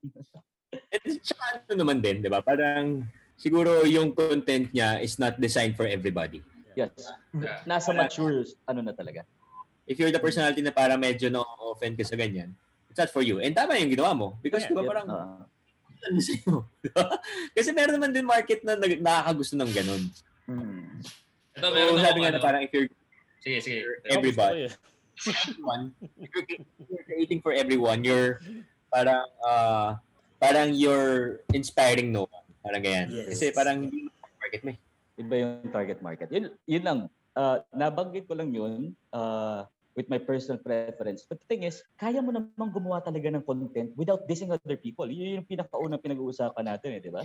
[0.72, 2.40] And tsaka ano naman din, di ba?
[2.40, 3.04] Parang
[3.36, 6.40] siguro yung content niya is not designed for everybody.
[6.76, 6.92] Yes.
[7.32, 7.64] Yeah.
[7.64, 9.24] Nasa mature, ano na talaga.
[9.86, 12.52] If you're the personality na para medyo na-offend ka sa ganyan,
[12.90, 13.38] it's not for you.
[13.38, 14.28] And tama yung ginawa mo.
[14.42, 14.72] Because Yeah.
[14.72, 14.90] di ba Yep.
[14.92, 15.08] parang
[16.06, 16.52] ano sa'yo?
[17.56, 20.02] Kasi meron naman din market na nakakagusto ng ganun.
[20.46, 21.00] Hmm.
[21.56, 22.44] Ito, So, meron sabi ako, nga na ano.
[22.44, 22.90] parang if you're
[23.40, 23.78] Sige, sige.
[24.10, 24.66] everybody,
[25.24, 25.34] Yun.
[25.48, 25.82] everyone,
[26.88, 28.44] you're, creating for everyone, you're
[28.92, 29.96] parang uh,
[30.36, 32.46] parang you're inspiring no one.
[32.60, 33.08] Parang ganyan.
[33.08, 33.36] Yes.
[33.36, 34.10] Kasi parang hindi
[34.42, 34.78] market mo eh.
[35.16, 36.28] Iba yung target market.
[36.28, 36.98] Yun, yun lang.
[37.36, 41.24] Ah, nabanggit ko lang yun ah, with my personal preference.
[41.24, 45.08] But the thing is, kaya mo namang gumawa talaga ng content without dissing other people.
[45.08, 47.24] Yun yung pinakaunang pinag-uusapan natin eh, di ba?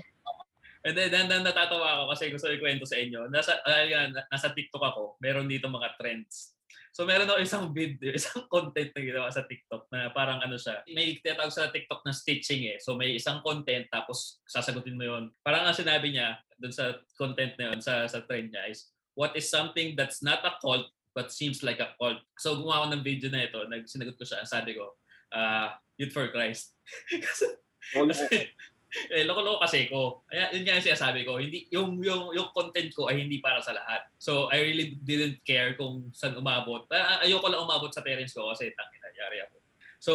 [0.81, 3.29] And then, then, then natatawa ako kasi gusto ko ikwento sa inyo.
[3.29, 6.57] Nasa, ayan, nasa TikTok ako, meron dito mga trends.
[6.91, 10.83] So meron ako isang video, isang content na ginawa sa TikTok na parang ano siya.
[10.91, 12.77] May tinatawag sa TikTok na stitching eh.
[12.83, 15.31] So may isang content tapos sasagutin mo yon.
[15.41, 19.33] Parang ang sinabi niya doon sa content na yun, sa, sa trend niya is, what
[19.39, 22.19] is something that's not a cult but seems like a cult.
[22.39, 24.95] So gumawa ko ng video na ito, nag, sinagot ko siya, sabi ko,
[25.35, 26.75] uh, Youth for Christ.
[27.23, 27.45] kasi,
[27.93, 28.51] kasi,
[29.15, 30.23] eh, loko-loko kasi ko.
[30.27, 33.63] Kaya yun nga yung sinasabi ko, hindi, yung, yung, yung content ko ay hindi para
[33.63, 34.07] sa lahat.
[34.19, 36.87] So, I really didn't care kung saan umabot.
[36.91, 39.55] Uh, ayoko lang umabot sa parents ko kasi tangin nangyari ako.
[40.01, 40.13] So,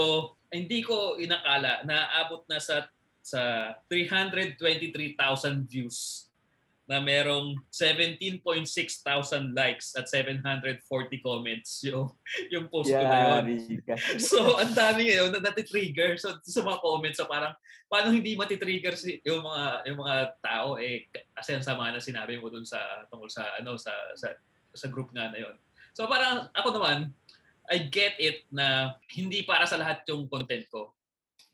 [0.53, 2.85] hindi ko inakala na abot na sa
[3.27, 6.26] sa 323,000 views
[6.87, 8.39] na merong 17.6
[9.03, 10.87] thousand likes at 740
[11.19, 12.15] comments yung
[12.47, 13.83] yung post ko na yun.
[14.23, 16.15] So, ang dami ngayon na nati-trigger.
[16.15, 17.59] So, sa mga comments, so parang,
[17.91, 22.39] paano hindi mati-trigger si, yung mga yung mga tao eh kasi ang sama na sinabi
[22.39, 22.79] mo dun sa
[23.11, 24.31] tungkol sa ano sa sa
[24.71, 25.59] sa group nga na yon.
[25.91, 27.11] So, parang ako naman
[27.67, 30.95] I get it na hindi para sa lahat yung content ko.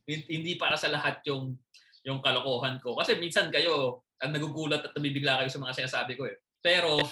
[0.05, 1.57] Hindi para sa lahat yung
[2.03, 2.99] yung kalokohan ko.
[2.99, 6.39] Kasi minsan kayo, ang nagugulat at nabibigla kayo sa mga sinasabi ko eh.
[6.63, 7.03] Pero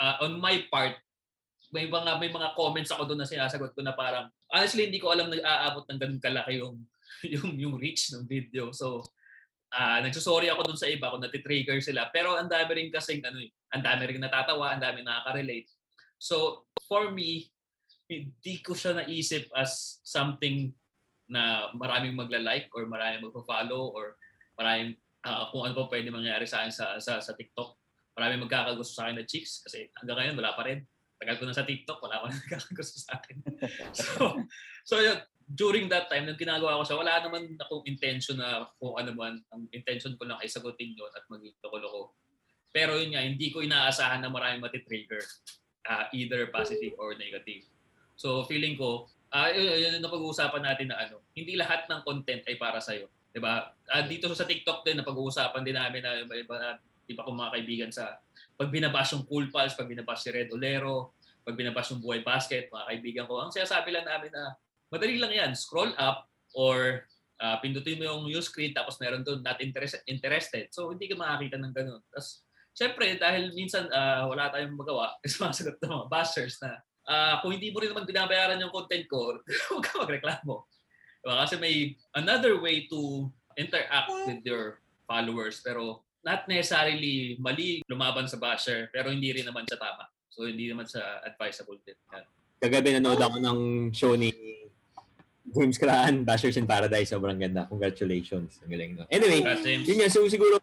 [0.00, 0.96] uh, on my part,
[1.70, 5.10] may mga may mga comments ako doon na sinasagot ko na parang honestly hindi ko
[5.10, 6.78] alam na aabot ng ganun kalaki yung
[7.34, 8.72] yung yung reach ng video.
[8.72, 9.04] So
[9.74, 12.08] uh, nagsusorry ako doon sa iba kung nati-trigger sila.
[12.14, 15.68] Pero ang dami rin kasi ano, eh, ang dami rin natatawa, ang dami nakaka-relate.
[16.16, 17.50] So for me,
[18.08, 20.70] hindi ko siya naisip as something
[21.26, 24.14] na maraming magla-like or maraming magpo-follow or
[24.60, 24.94] maraming
[25.24, 27.74] uh, kung ano pa pwede mangyari sa akin sa, sa, sa TikTok.
[28.14, 30.84] Marami magkakagusto sa akin na chicks kasi hanggang ngayon wala pa rin.
[31.18, 33.36] Tagal ko na sa TikTok, wala pa rin magkakagusto sa akin.
[33.96, 34.12] so,
[34.84, 35.18] so yun,
[35.48, 39.34] during that time, nung ginagawa ko siya, wala naman akong intention na kung ano man.
[39.52, 42.14] Ang intention ko lang ay sagutin yun at maging loko-loko.
[42.74, 45.20] Pero yun nga, hindi ko inaasahan na maraming matitrigger.
[45.84, 47.68] Uh, either positive or negative.
[48.16, 52.40] So feeling ko, uh, yun, yun yung napag-uusapan natin na ano, hindi lahat ng content
[52.48, 53.74] ay para sa'yo 'Di ba?
[53.90, 56.70] Uh, dito sa TikTok din na pag-uusapan din namin na iba iba na
[57.10, 58.22] iba kong mga kaibigan sa
[58.54, 62.70] pag binabash yung Cool Pals, pag binabash si Red Olero, pag binabash yung Buhay Basket,
[62.70, 64.54] mga kaibigan ko, ang sinasabi lang namin na
[64.88, 67.02] madali lang yan, scroll up or
[67.42, 70.70] uh, pindutin mo yung news screen tapos meron doon not interest, interested.
[70.70, 72.00] So hindi ka makakita ng ganun.
[72.14, 76.78] Tapos syempre dahil minsan uh, wala tayong magawa, kasi masagot ng mga bashers na
[77.10, 79.34] uh, kung hindi mo rin naman binabayaran yung content ko,
[79.74, 80.62] huwag ka magreklamo.
[81.24, 81.40] Diba?
[81.40, 88.36] Kasi may another way to interact with your followers pero not necessarily mali lumaban sa
[88.36, 90.04] basher pero hindi rin naman siya tama.
[90.28, 91.96] So hindi naman siya advisable din.
[92.12, 92.24] Yan.
[92.60, 93.58] Kagabi nanood ako ng
[93.96, 94.32] show ni
[95.54, 97.12] James Craan, Bashers in Paradise.
[97.12, 97.68] Sobrang ganda.
[97.68, 98.58] Congratulations.
[98.64, 98.92] Ang galing.
[98.96, 99.06] No?
[99.12, 99.44] Anyway,
[99.84, 100.10] yun yan.
[100.10, 100.58] So siguro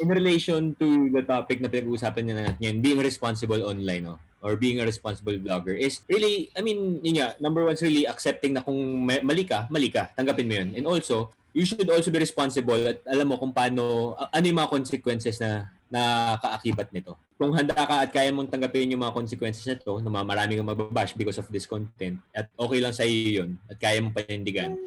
[0.00, 4.16] in relation to the topic na pinag-uusapan niya natin ngayon, being responsible online, no?
[4.40, 8.08] or being a responsible blogger is really, I mean, yun nga, number one is really
[8.08, 10.68] accepting na kung mali ka, mali ka, tanggapin mo yun.
[10.72, 14.72] And also, you should also be responsible at alam mo kung paano, ano yung mga
[14.72, 17.18] consequences na na kaakibat nito.
[17.34, 21.18] Kung handa ka at kaya mong tanggapin yung mga consequences nito, na marami kang mababash
[21.18, 24.78] because of this content, at okay lang sa iyo yun, at kaya mong panindigan.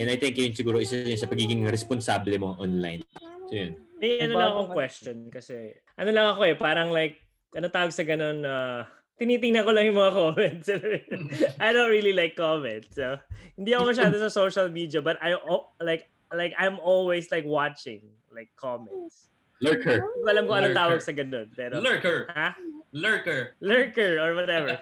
[0.00, 3.04] And I think yun siguro isa yun sa pagiging responsable mo online.
[3.48, 3.85] So yun.
[3.96, 7.16] May ano lang akong question kasi, ano lang ako eh, parang like,
[7.56, 8.84] ano tawag sa ganun, uh,
[9.16, 10.68] tinitingnan ko lang yung mga comments.
[11.60, 12.92] I don't really like comments.
[12.92, 13.16] So,
[13.56, 15.34] hindi ako masyado sa social media, but I
[15.80, 19.32] like like I'm always like watching like comments.
[19.64, 20.04] Lurker.
[20.04, 21.48] Hindi ko alam kung anong tawag sa ganun.
[21.56, 22.28] Pero, Lurker.
[22.28, 22.52] Ha?
[22.92, 23.56] Lurker.
[23.64, 24.76] Lurker or whatever.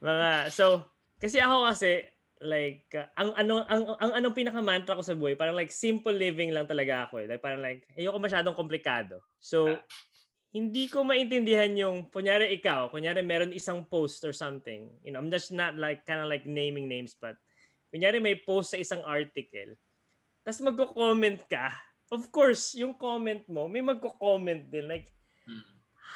[0.00, 0.88] mga, so,
[1.20, 2.08] kasi ako kasi,
[2.42, 6.50] like, uh, ang ano ang, ang anong pinaka-mantra ko sa buhay, parang like simple living
[6.50, 7.26] lang talaga ako eh.
[7.30, 9.22] Like, parang like, ayoko masyadong komplikado.
[9.38, 9.78] So,
[10.54, 14.86] hindi ko maintindihan yung, kunyari ikaw, kunyari meron isang post or something.
[15.02, 17.34] You know, I'm just not like, kind of like naming names, but
[17.90, 19.74] kunyari may post sa isang article,
[20.44, 21.72] tapos magko-comment ka,
[22.12, 24.84] of course, yung comment mo, may magko-comment din.
[24.84, 25.08] Like,
[25.48, 25.64] hmm.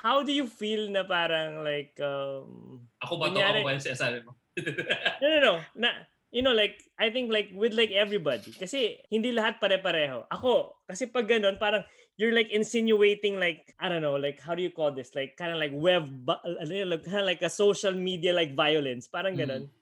[0.04, 3.40] how do you feel na parang like, um, Ako ba to?
[3.40, 4.36] Kunyari, ako ba yung sinasabi mo?
[5.22, 5.54] no, no, no.
[5.74, 5.90] Na,
[6.30, 8.52] you know, like, I think like with like everybody.
[8.52, 10.28] Kasi hindi lahat pare-pareho.
[10.28, 11.84] Ako, kasi pag ganun, parang
[12.18, 15.54] you're like insinuating like I don't know like how do you call this like kind
[15.54, 19.70] of like web like, kind of like a social media like violence parang ganun.
[19.70, 19.76] Mm.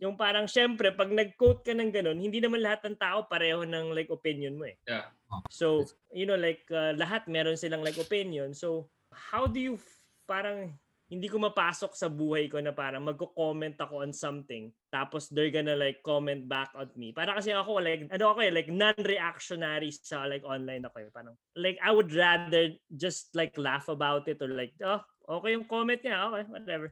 [0.00, 3.92] Yung parang syempre pag nag-quote ka ng ganun hindi naman lahat ng tao pareho ng
[3.92, 4.80] like opinion mo eh.
[4.88, 5.12] Yeah.
[5.52, 8.56] So you know like uh, lahat meron silang like opinion.
[8.56, 9.76] So how do you
[10.24, 10.80] parang
[11.12, 15.76] hindi ko mapasok sa buhay ko na parang magko-comment ako on something tapos they're gonna
[15.76, 17.12] like comment back at me.
[17.12, 21.12] Para kasi ako like ano ako eh like non-reactionary sa like online ako eh.
[21.12, 25.68] Parang like I would rather just like laugh about it or like oh okay yung
[25.68, 26.88] comment niya okay whatever.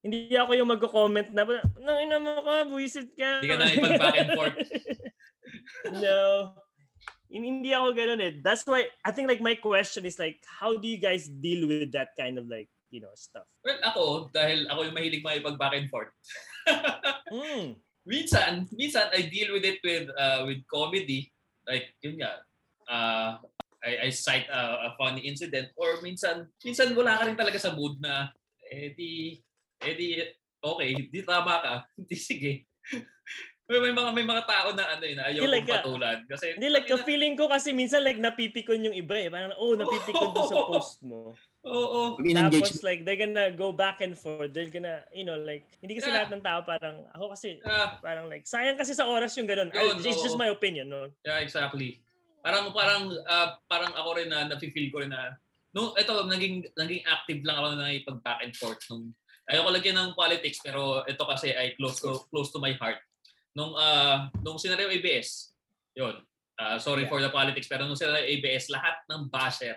[0.00, 1.44] hindi ako yung magko-comment na,
[1.76, 3.44] nang ina mo ka, buwisit ka.
[3.44, 4.58] Hindi ka na ipag-back and forth.
[6.04, 6.18] no.
[7.28, 8.32] Hindi ako ganun eh.
[8.40, 11.92] That's why, I think like my question is like, how do you guys deal with
[11.92, 13.46] that kind of like, you know, stuff?
[13.62, 16.12] Well, ako, dahil ako yung mahilig makipag-back and forth.
[17.32, 17.78] mm.
[18.04, 21.30] Minsan, minsan I deal with it with uh, with comedy.
[21.64, 22.42] Like, yun nga,
[22.90, 23.38] uh,
[23.80, 27.72] I, I cite a, a funny incident or minsan, minsan wala ka rin talaga sa
[27.72, 28.28] mood na,
[28.68, 29.38] eh di,
[29.80, 30.20] eh di,
[30.60, 31.74] okay, di tama ka.
[31.96, 32.52] Hindi, sige.
[33.70, 36.18] may, may mga may mga tao na ano yun, ayaw like, kong patulan.
[36.26, 39.30] Kasi, hindi, like, na, feeling ko kasi minsan like napipikon yung iba eh.
[39.30, 41.38] Parang, oh, napipikon doon sa post mo.
[41.60, 42.16] Oo.
[42.16, 42.32] Oh, oh.
[42.32, 44.48] Tapos like they're gonna go back and forth.
[44.56, 46.24] They're gonna, you know, like hindi kasi Yeah.
[46.24, 49.68] lahat ng tao parang ako kasi Ah, parang like sayang kasi sa oras yung ganun.
[49.68, 50.40] Yun, It's just oo.
[50.40, 51.12] my opinion, no.
[51.20, 52.00] Yeah, exactly.
[52.40, 55.36] Parang parang ah, parang ako rin na nafi-feel ko rin na
[55.76, 59.12] no, ito naging naging active lang ako na ipag back and forth nung
[59.46, 63.04] ayoko lagyan ng politics pero ito kasi ay close to close to my heart.
[63.52, 65.52] Nung ah nung scenario ABS.
[65.92, 66.24] 'Yon.
[66.56, 67.12] Ah, sorry Yeah.
[67.12, 69.76] for the politics pero nung scenario ABS lahat ng basher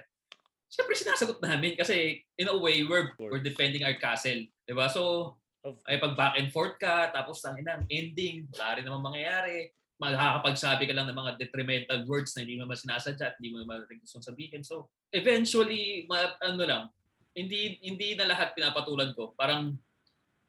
[0.73, 4.89] Siyempre sinasagot namin kasi in a way we're we're defending our castle, 'di ba?
[4.89, 5.37] So
[5.85, 9.69] ay pag back and forth ka tapos ang ina ending wala rin naman mangyayari
[10.01, 13.63] makakapagsabi ka lang ng mga detrimental words na hindi mo naman sinasadya at hindi mo
[13.63, 14.65] naman rin gustong sabihin.
[14.65, 16.83] So, eventually, ma- ano lang,
[17.31, 19.31] hindi hindi na lahat pinapatulan ko.
[19.37, 19.77] Parang,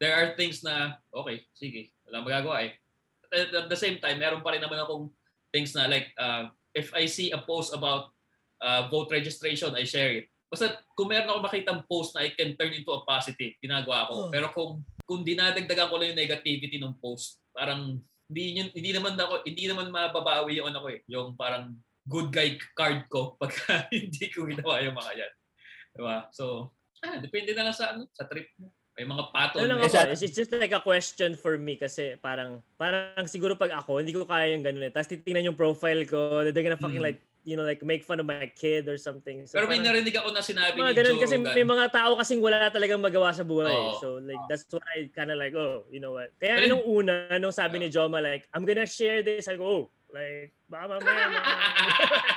[0.01, 2.73] there are things na, okay, sige, wala magagawa eh.
[3.31, 5.13] At, at the same time, meron pa rin naman akong
[5.55, 8.11] things na like, uh, if I see a post about
[8.65, 10.33] uh, vote registration, I share it.
[10.49, 14.15] Basta kung meron ako makitang post na I can turn into a positive, ginagawa ko.
[14.17, 14.29] Oh.
[14.33, 18.01] Pero kung kung dinadagdagan ko lang yung negativity ng post, parang
[18.31, 21.77] hindi yun- hindi naman ako hindi naman mababawi yung ano ko eh, yung parang
[22.09, 23.53] good guy card ko pag
[23.93, 25.33] hindi ko ginawa yung mga yan.
[25.95, 26.17] Diba?
[26.33, 26.73] So,
[27.05, 28.73] ah, depende na lang sa ano, sa trip mo.
[28.95, 29.23] May mga.
[29.35, 33.59] Ano lang may- ako, it's, just like a question for me kasi parang parang siguro
[33.59, 34.93] pag ako, hindi ko kaya yung ganun eh.
[34.95, 37.11] Tapos titingnan yung profile ko, they're gonna fucking Mm.
[37.11, 39.45] like, you know, like make fun of my kid or something.
[39.45, 41.53] So Pero may parang- narinig ako na sinabi mga ni ganun Joe kasi Rogan.
[41.53, 43.69] may mga tao kasing wala talagang magawa sa buhay.
[43.69, 44.01] Oo.
[44.01, 46.33] So like that's why kind of like oh, you know what.
[46.41, 49.69] Kaya Pero- nung una nung sabi ni Joma like I'm gonna share this, I go
[49.69, 51.45] oh, like baka mamaya ma-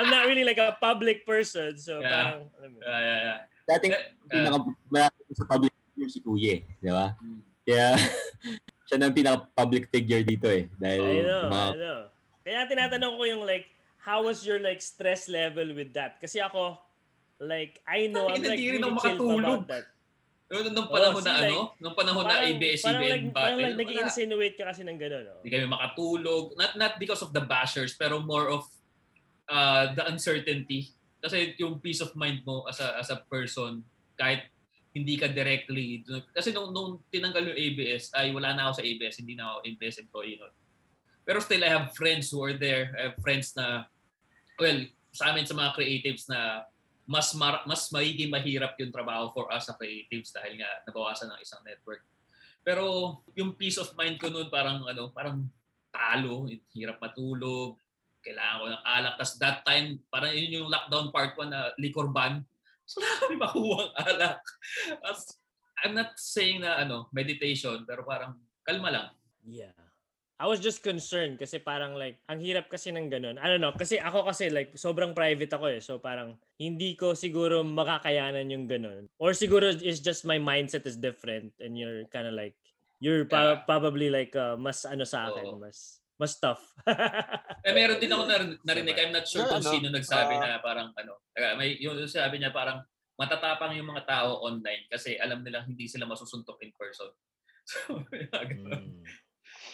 [0.00, 2.08] I'm not really like a public person so Yeah.
[2.08, 2.78] parang alam mo.
[2.80, 3.38] yeah, yeah, yeah.
[3.68, 7.14] Dating Eh, pinaka malapit sa public figure si Kuya, eh, di ba?
[7.18, 7.40] Mm.
[7.62, 7.86] Kaya
[8.86, 10.66] siya na ang pinaka-public figure dito eh.
[10.74, 12.00] Dahil I know, mga, I know.
[12.44, 13.68] Kaya tinatanong ko yung like
[14.00, 16.16] how was your like stress level with that?
[16.20, 16.80] Kasi ako
[17.40, 19.44] like I know I'm Hindi like rin really chill makatulog.
[19.44, 19.86] about that.
[20.50, 23.26] Nung, nung panahon Oh, see, na like, ano, nung panahon na Parang, ABS-CBN parang like,
[23.30, 25.22] parang battle, like nag-insinuate ka kasi ng gano'n.
[25.22, 25.34] No?
[25.46, 26.44] Hindi kami makatulog.
[26.58, 28.66] Not not because of the bashers, pero more of
[29.46, 30.90] uh, the uncertainty.
[31.22, 33.86] Kasi yung peace of mind mo as a, as a person,
[34.18, 34.50] kahit
[34.90, 36.02] hindi ka directly,
[36.34, 39.56] kasi nung, nung tinanggal yung ABS, ay wala na ako sa ABS, hindi na ako
[39.70, 40.50] ABS employee nun.
[41.30, 42.90] Pero still, I have friends who are there.
[42.98, 43.86] I have friends na,
[44.58, 44.82] well,
[45.14, 46.66] sa amin sa mga creatives na
[47.06, 51.38] mas mar- mas magiging mahirap yung trabaho for us sa creatives dahil nga nabawasan ng
[51.38, 52.02] isang network.
[52.66, 55.46] Pero yung peace of mind ko noon parang ano, parang
[55.94, 57.78] talo, hirap matulog,
[58.26, 59.14] kailangan ko ng alak.
[59.14, 62.42] Tapos that time, parang yun yung lockdown part 1 na liquor ban.
[62.90, 64.38] So wala kami makuha ang alak.
[65.06, 65.38] As,
[65.86, 68.34] I'm not saying na ano, meditation, pero parang
[68.66, 69.08] kalma lang.
[69.46, 69.79] Yeah.
[70.40, 73.36] I was just concerned kasi parang like, ang hirap kasi ng ganun.
[73.36, 75.84] I don't know, kasi ako kasi like, sobrang private ako eh.
[75.84, 79.04] So parang, hindi ko siguro makakayanan yung ganun.
[79.20, 82.56] Or siguro it's just my mindset is different and you're kind of like,
[83.04, 83.68] you're pa- Yeah.
[83.68, 85.60] probably like, uh, mas ano sa akin, Oo.
[85.60, 86.64] mas, mas tough.
[87.68, 90.64] Eh meron din ako nar- narinig, I'm not sure kung ano, sino nagsabi ah, na
[90.64, 91.20] parang ano,
[91.60, 92.80] may yung sabi niya parang
[93.20, 97.12] matatapang yung mga tao online kasi alam nilang hindi sila masusuntok in person.
[97.70, 99.04] So, Mm.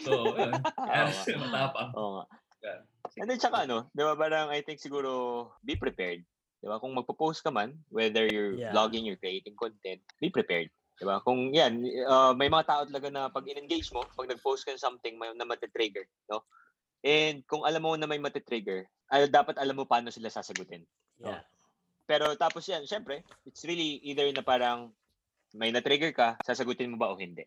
[0.03, 0.53] So yun.
[0.88, 1.22] Kaya Oo nga.
[1.24, 1.90] sila matapang.
[1.94, 2.26] Oo nga.
[2.64, 2.80] Yeah.
[3.22, 6.26] And then tsaka ano, di ba parang I think siguro be prepared.
[6.59, 6.80] Di ba?
[6.80, 8.72] Kung magpo-post ka man, whether you're Yeah.
[8.74, 10.68] vlogging, you're creating content, be prepared.
[10.97, 11.20] Di ba?
[11.22, 14.80] Kung yan, uh, may mga tao talaga na pag in-engage mo, pag nag-post ka ng
[14.80, 16.42] something may, na matitrigger, no?
[17.05, 20.82] And kung alam mo na may matitrigger, ay, dapat alam mo paano sila sasagutin.
[21.22, 21.44] Yeah.
[22.09, 24.90] Pero tapos yan, syempre, it's really either na parang
[25.55, 27.47] may na-trigger ka, sasagutin mo ba o hindi.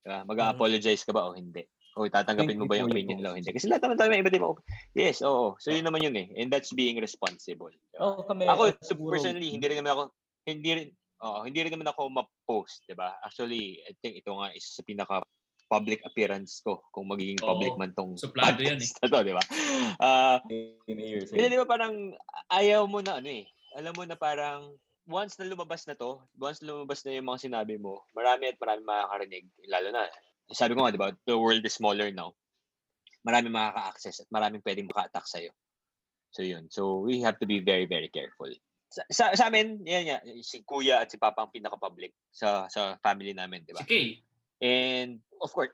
[0.00, 0.24] Diba?
[0.24, 1.64] Mag-apologize ka ba o hindi.
[1.94, 3.54] O tatanggapin mo ba yung opinion nila o hindi.
[3.54, 4.58] Kasi lahat naman tayo may iba't ibang
[4.98, 5.54] Yes, oo.
[5.62, 6.26] So yun naman yun eh.
[6.34, 7.70] And that's being responsible.
[8.02, 10.02] Oh, kami, Ako, so personally, hindi rin naman ako,
[10.42, 10.88] hindi rin,
[11.22, 13.14] oo, hindi rin naman ako ma-post, di ba?
[13.22, 15.22] Actually, I think ito nga is sa pinaka
[15.70, 17.80] public appearance ko kung magiging public Oo.
[17.80, 18.90] man tong Suplado yan eh.
[18.90, 19.44] na to, di ba?
[20.02, 21.38] Ah, here, same.
[21.38, 21.94] hindi, di ba parang
[22.50, 23.46] ayaw mo na ano eh.
[23.78, 24.74] Alam mo na parang
[25.06, 28.58] once na lumabas na to, once na lumabas na yung mga sinabi mo, marami at
[28.58, 29.46] marami makakarinig.
[29.70, 30.10] Lalo na,
[30.52, 32.36] sabi ko nga, di ba, the world is smaller now.
[33.24, 35.52] Marami makaka-access at maraming pwedeng maka-attack sa'yo.
[36.34, 36.68] So yun.
[36.68, 38.50] So we have to be very, very careful.
[38.90, 42.98] Sa, sa, sa amin, yan nga, si kuya at si papa ang pinaka-public sa sa
[43.00, 43.82] family namin, di ba?
[43.82, 44.06] Si Kay.
[44.62, 45.70] And of course,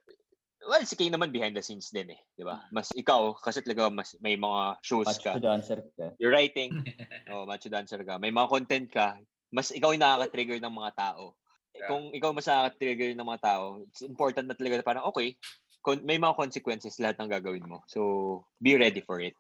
[0.65, 2.65] well, si Kay naman behind the scenes din eh, di ba?
[2.71, 5.37] Mas ikaw, kasi talaga mas may mga shows ka.
[5.37, 6.13] Macho dancer ka.
[6.21, 6.77] You're writing,
[7.33, 8.21] oh, macho dancer ka.
[8.21, 9.17] May mga content ka,
[9.51, 11.35] mas ikaw yung nakaka-trigger ng mga tao.
[11.81, 11.89] Yeah.
[11.89, 15.35] Kung ikaw mas nakaka-trigger ng mga tao, it's important na talaga na parang, okay,
[15.81, 17.81] kon- may mga consequences lahat ng gagawin mo.
[17.89, 19.37] So, be ready for it.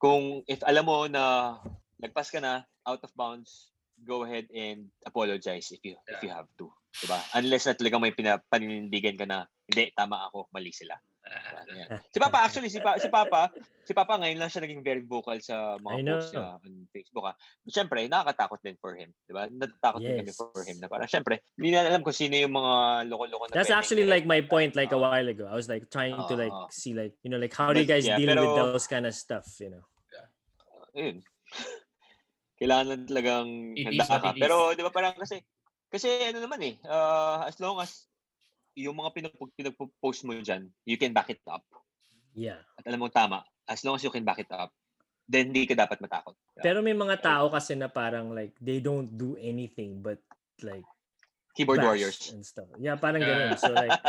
[0.00, 1.56] Kung, if alam mo na
[2.00, 3.70] nagpas ka na, out of bounds,
[4.02, 6.66] go ahead and apologize if you if you have to.
[6.98, 7.20] Diba?
[7.38, 10.98] Unless na talagang may pinapanindigan ka na, hindi, tama ako, mali sila.
[12.12, 13.48] Si Papa, actually, si, pa, si Papa,
[13.84, 17.24] si Papa ngayon lang siya naging very vocal sa mga posts niya on Facebook.
[17.24, 17.36] Ah.
[17.68, 19.10] Siyempre, nakakatakot din for him.
[19.24, 19.48] Di ba?
[19.48, 20.38] Natatakot din kami Yes.
[20.38, 20.76] for him.
[20.80, 22.74] Na parang, siyempre, hindi na alam kung sino yung mga
[23.08, 25.48] loko-loko na That's actually like my point like a while ago.
[25.48, 28.04] I was like trying to like see like, you know, like how do you guys
[28.04, 29.84] yeah, deal with pero- those kind of stuff, you know?
[30.92, 31.24] Ayun.
[32.60, 34.36] Kailangan lang talagang It handa ka.
[34.36, 35.40] Pero, di ba, parang kasi,
[35.88, 38.11] kasi ano naman eh, uh, as long as
[38.76, 41.64] yung mga pinag- pinag-post mo dyan, you can back it up.
[42.32, 42.60] Yeah.
[42.80, 44.72] At alam mo tama, as long as you can back it up,
[45.28, 46.34] then hindi ka dapat matakot.
[46.60, 50.20] Pero may mga tao kasi na parang like they don't do anything but
[50.60, 50.84] like
[51.52, 52.18] Keyboard bash warriors.
[52.32, 52.64] and stuff.
[52.76, 53.52] Yeah, parang Yeah.
[53.52, 53.58] ganun.
[53.60, 53.92] So like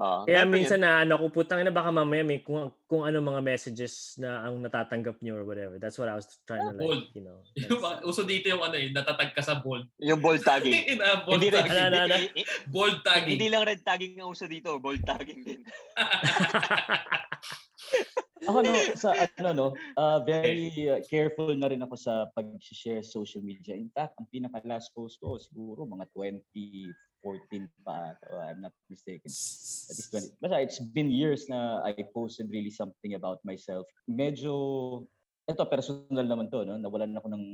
[0.00, 0.86] Oo, Kaya minsan yun.
[0.86, 4.56] na ano ko putang ina baka mamaya may kung, kung ano mga messages na ang
[4.58, 5.76] natatanggap niyo or whatever.
[5.76, 7.04] That's what I was trying to Bold.
[7.04, 7.42] like, you know.
[7.58, 9.84] Yung uso dito yung ano eh, natatag ka sa bold.
[9.98, 10.72] Yung bold tagging.
[10.96, 11.74] Ina, bold hindi tagging.
[11.74, 12.16] Ano, ano, ano?
[12.16, 13.34] hindi, Bold tagging.
[13.34, 15.60] hindi lang red tagging ang uso dito, bold tagging din.
[18.48, 19.68] Ako no, sa ano no,
[20.00, 23.76] uh, very uh, careful na rin ako sa pag-share social media.
[23.76, 29.28] In fact, ang pinaka last post ko siguro mga 2014 pa, uh, I'm not mistaken.
[29.28, 30.40] At least 20.
[30.40, 33.84] Basta it's been years na I posted really something about myself.
[34.08, 34.54] Medyo
[35.44, 36.80] ito personal naman to, no?
[36.80, 37.44] Nawalan ako ng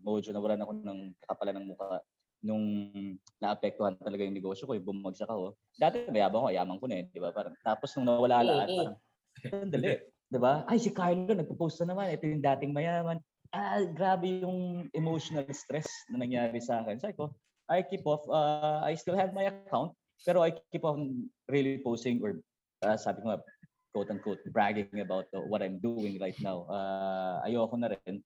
[0.00, 2.00] mojo, nawalan ako ng kakapalan ng mukha
[2.40, 2.88] nung
[3.36, 5.60] naapektuhan talaga yung negosyo ko, yung bumagsak ako.
[5.76, 7.36] Dati mayabang ko, yaman ko na eh, di ba?
[7.36, 8.96] Parang, tapos nung nawala lahat, oo.
[9.42, 9.98] Parang, Sandali.
[10.30, 10.62] Diba?
[10.70, 12.14] Ay, si Carlo, nagpo-post na naman.
[12.14, 13.18] Ito yung dating mayaman.
[13.50, 17.02] Ah, grabe yung emotional stress na nangyari sa akin.
[17.02, 17.34] Sabi ko,
[17.66, 19.90] I keep off, uh, I still have my account,
[20.22, 22.38] pero I keep on really posting or
[22.86, 23.42] uh, sabi ko nga,
[23.90, 26.62] quote-unquote, bragging about uh, what I'm doing right now.
[26.70, 28.22] Uh, ayoko na rin.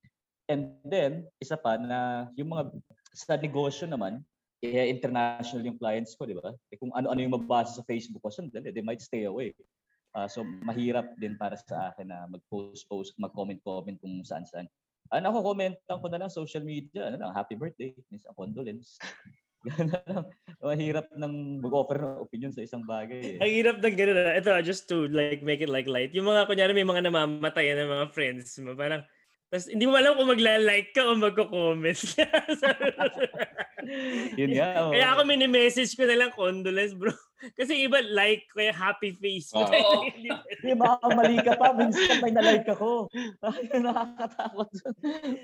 [0.52, 2.68] And then, isa pa na yung mga
[3.16, 4.20] sa negosyo naman,
[4.60, 6.52] eh, international yung clients ko, di ba?
[6.72, 9.56] Eh, kung ano-ano yung mabasa sa Facebook ko, sandali, they might stay away.
[10.14, 14.70] Ah, so mahirap din para sa akin na mag-post-post, mag-comment-comment kung saan-saan.
[15.10, 18.94] Ano ako, commentan ko na lang social media, ano lang, happy birthday, minsan condolence.
[19.80, 19.96] Na.
[20.60, 23.36] Mahirap nang mag-offer ng opinion sa isang bagay.
[23.36, 23.38] Eh.
[23.40, 24.20] Ang hirap ng ganun.
[24.20, 24.36] ah.
[24.36, 26.12] Ito, just to like make it like light.
[26.12, 28.76] Yung mga, kunyari may mga namamatay ng mga friends mo.
[28.76, 29.00] Parang,
[29.54, 31.94] tapos hindi mo alam kung magla-like ka o magko-comment.
[34.42, 34.82] Yun nga.
[34.82, 34.90] oh.
[34.90, 37.14] Kaya ako mini-message ko na lang condolence, bro.
[37.54, 39.54] Kasi iba like, kaya happy face.
[39.54, 40.10] Oo.
[40.10, 41.70] Hindi- baka mali ka pa.
[41.70, 43.06] Minsan may na-like ako.
[43.78, 44.70] Nakakatakot.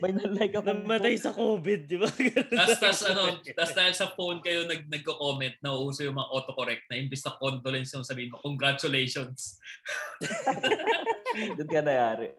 [0.03, 0.67] may na-like ako.
[0.67, 2.11] Namatay sa COVID, di ba?
[2.11, 6.99] Tapos, tas, ano, tas dahil sa phone kayo nag, nagko-comment, nauuso yung mga autocorrect na
[6.99, 9.63] imbis na condolence yung sabihin mo, congratulations.
[11.63, 12.35] Doon ka nayari.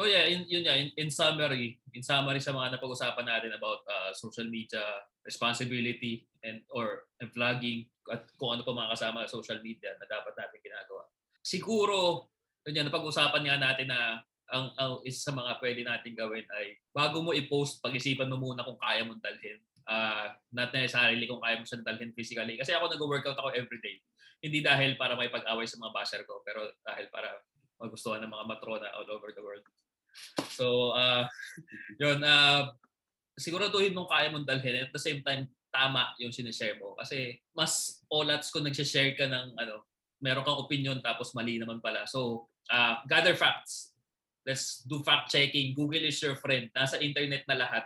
[0.00, 3.84] So yeah, in, yun yeah, in, in summary, in summary sa mga napag-usapan natin about
[3.84, 4.80] uh, social media
[5.28, 10.08] responsibility and or and vlogging at kung ano pa mga kasama sa social media na
[10.08, 11.04] dapat natin ginagawa.
[11.44, 12.32] Siguro,
[12.64, 16.80] yun yan, napag-usapan nga natin na ang, ang isa sa mga pwede natin gawin ay
[16.96, 19.60] bago mo i-post, pag-isipan mo muna kung kaya mong dalhin.
[19.84, 22.56] Uh, not necessarily kung kaya mo siyang dalhin physically.
[22.56, 24.00] Kasi ako nag-workout ako everyday.
[24.40, 27.44] Hindi dahil para may pag-away sa mga basher ko, pero dahil para
[27.76, 29.60] magustuhan ng mga matrona all over the world.
[30.52, 31.24] So, uh,
[32.02, 32.70] yun, uh,
[33.40, 34.86] siguraduhin mong kaya mong dalhin.
[34.88, 36.98] At the same time, tama yung sinishare mo.
[36.98, 39.86] Kasi mas olats kung nagsishare ka ng ano,
[40.20, 42.04] meron kang opinion tapos mali naman pala.
[42.04, 43.96] So, uh, gather facts.
[44.44, 45.72] Let's do fact checking.
[45.72, 46.68] Google is your friend.
[46.72, 47.84] Nasa internet na lahat.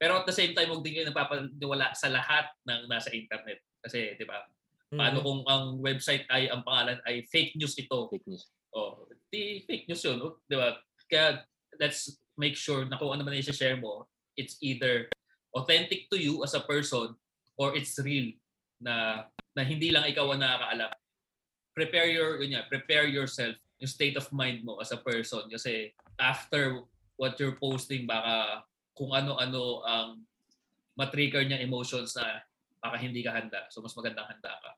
[0.00, 3.60] Pero at the same time, huwag din kayo napapaniwala sa lahat ng nasa internet.
[3.84, 4.40] Kasi, di ba,
[4.88, 8.08] paano kung ang website ay, ang pangalan ay fake news ito?
[8.08, 8.48] Fake news.
[8.72, 10.72] Oh, di fake news yun, oh, di ba?
[11.10, 11.42] Kaya
[11.82, 14.06] let's make sure na kung ano man yung share mo,
[14.38, 15.10] it's either
[15.52, 17.12] authentic to you as a person
[17.58, 18.30] or it's real
[18.78, 20.92] na na hindi lang ikaw ang nakakaalam.
[21.74, 25.90] Prepare your yun nga, prepare yourself yung state of mind mo as a person kasi
[26.20, 26.86] after
[27.18, 30.22] what you're posting baka kung ano-ano ang
[30.96, 32.44] matrigger niya emotions na
[32.80, 33.68] baka hindi ka handa.
[33.72, 34.70] So mas magandang handa ka.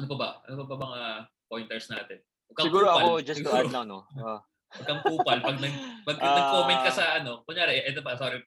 [0.00, 0.28] Ano pa ba?
[0.48, 1.02] Ano pa ba mga
[1.48, 2.20] pointers natin?
[2.52, 4.04] Huwag Siguro ako, just to add lang, no?
[4.20, 4.40] Ah,
[4.74, 5.38] Huwag kang kupal.
[5.38, 6.34] Pag, nag, pag Ah.
[6.34, 8.42] nag-comment ka sa ano, kunyari, ito pa, sorry.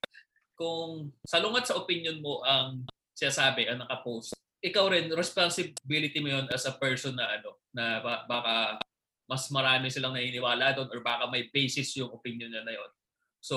[0.54, 6.66] Kung salungat sa opinion mo ang sinasabi, ang nakapost, ikaw rin, responsibility mo yun as
[6.66, 8.82] a person na ano, na ba- baka
[9.28, 12.92] mas marami silang naniniwala doon or baka may basis yung opinion nila na yun.
[13.40, 13.56] So,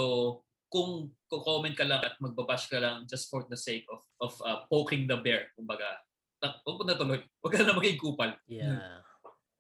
[0.71, 4.63] kung comment ka lang at magbabash ka lang just for the sake of of uh,
[4.71, 5.99] poking the bear, kumbaga,
[6.39, 7.21] na, huwag mo na tuloy.
[7.43, 8.31] Huwag ka na maging kupal.
[8.47, 9.03] Yeah.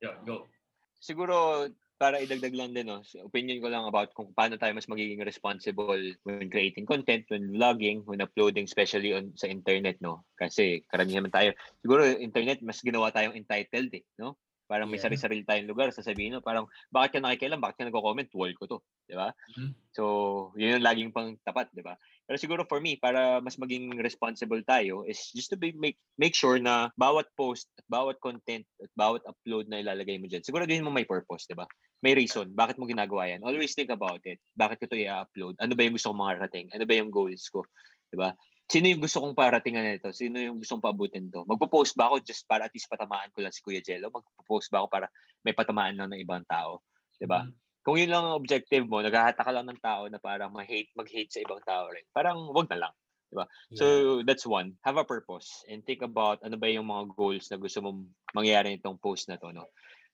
[0.01, 0.47] Yun, go.
[1.01, 1.67] siguro,
[2.01, 3.05] para idagdag lang din, no?
[3.29, 8.01] opinion ko lang about kung paano tayo mas magiging responsible when creating content, when vlogging,
[8.09, 10.25] when uploading, especially on sa internet, no?
[10.41, 11.51] Kasi karamihan naman tayo,
[11.85, 14.41] siguro internet, mas ginawa tayong entitled, eh, no?
[14.65, 15.13] Parang may Yeah.
[15.13, 16.41] sarili-sarili tayong lugar, sasabihin, no?
[16.41, 17.61] Parang, bakit ka nakikialam?
[17.61, 18.33] Bakit ka nagko-comment?
[18.33, 18.79] Wall ko to.
[19.05, 19.29] Di ba?
[19.59, 19.75] Mhm.
[19.93, 20.03] So,
[20.57, 22.01] yun yung laging pang tapat, di ba?
[22.31, 26.31] Pero siguro for me, para mas maging responsible tayo is just to be, make make
[26.31, 30.87] sure na bawat post at bawat content at bawat upload na ilalagay mo dyan, siguraduhin
[30.87, 31.66] mo may purpose, di ba?
[32.07, 32.55] May reason.
[32.55, 33.43] Bakit mo ginagawa yan?
[33.43, 34.39] Always think about it.
[34.55, 35.59] Bakit ko ito i-upload?
[35.59, 36.70] Ano ba yung gusto kong makarating?
[36.70, 37.66] Ano ba yung goals ko?
[38.07, 38.31] Di ba?
[38.70, 40.14] Sino yung gusto kong paratingan nito?
[40.14, 41.43] Sino yung gusto kong paabutin to?
[41.51, 44.07] Magpo-post ba ako just para at least patamaan ko lang si Kuya Jello?
[44.14, 45.11] Magpo-post ba ako para
[45.43, 46.78] may patamaan lang ng ibang tao?
[47.18, 47.43] Di ba?
[47.43, 47.70] Mhm.
[47.81, 51.33] Kung yun lang ang objective mo, naghahata ka lang ng tao na parang ma-hate, mag-hate
[51.33, 52.05] sa ibang tao rin.
[52.12, 52.95] Parang wag na lang.
[53.78, 54.74] So, that's one.
[54.83, 58.74] Have a purpose and think about ano ba yung mga goals na gusto mong mangyari
[58.74, 59.70] nitong post na to, no?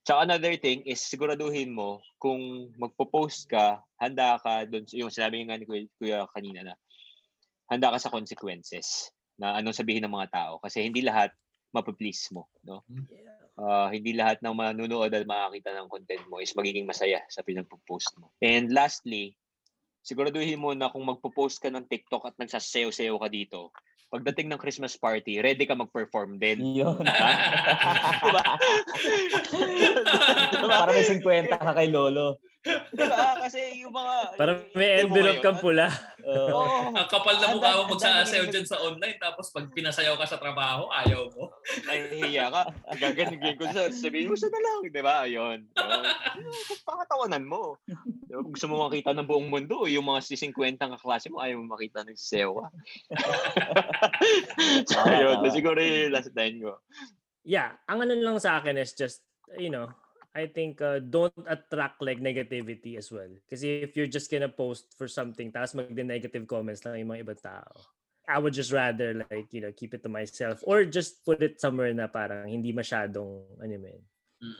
[0.06, 5.58] Tsaka another thing is siguraduhin mo kung magpo-post ka, handa ka doon, yung sinabi nga
[5.58, 6.74] ni Kuya kanina na,
[7.66, 10.52] handa ka sa consequences na anong sabihin ng mga tao.
[10.62, 11.34] Kasi hindi lahat
[11.76, 12.80] mapaplease mo, no?
[13.56, 18.16] Ah, hindi lahat ng manunood at makakita ng content mo is magiging masaya sa pinagpo-post
[18.20, 18.32] mo.
[18.40, 19.36] And lastly,
[20.04, 23.72] siguraduhin mo na kung magpo-post ka ng TikTok at nagsasayaw-sayaw ka dito,
[24.06, 26.62] pagdating ng Christmas party, ready ka mag-perform din.
[26.62, 27.00] Yun.
[28.24, 28.44] diba?
[30.54, 30.68] diba?
[30.70, 32.38] Para may 50 ka kay Lolo.
[32.94, 33.40] Diba?
[33.42, 34.14] Kasi yung mga...
[34.38, 35.90] Parang may envelope kang pula.
[36.26, 36.62] Oo.
[36.98, 40.42] Ang kapal na mukha mo magsasayaw dami- dyan sa online tapos pag pinasayaw ka sa
[40.42, 41.54] trabaho, ayaw mo.
[41.86, 42.62] nahihiya ka.
[42.98, 45.22] Gaganin ko sa sabihin mo sa na lang, di ba?
[45.22, 45.70] Ayun.
[46.88, 47.78] Pakatawanan mo.
[48.26, 48.42] Diba?
[48.42, 52.02] Gusto mo makita ng buong mundo, yung mga 50 ang kaklase mo, ayaw mo makita
[52.02, 52.66] ng sewa.
[54.90, 55.36] so, Tama, yun.
[55.38, 55.54] tama.
[55.54, 56.82] Siguro yung last line ko.
[57.46, 59.22] Yeah, ang ano lang sa akin is just,
[59.54, 59.94] you know,
[60.36, 63.32] I think uh, don't attract like negativity as well.
[63.48, 67.40] Kasi if you're just gonna post for something, tapos magde-negative comments lang yung mga ibang
[67.40, 67.72] tao.
[68.28, 71.56] I would just rather like, you know, keep it to myself or just put it
[71.56, 74.02] somewhere na parang hindi masyadong, ano yun.
[74.44, 74.58] Mm.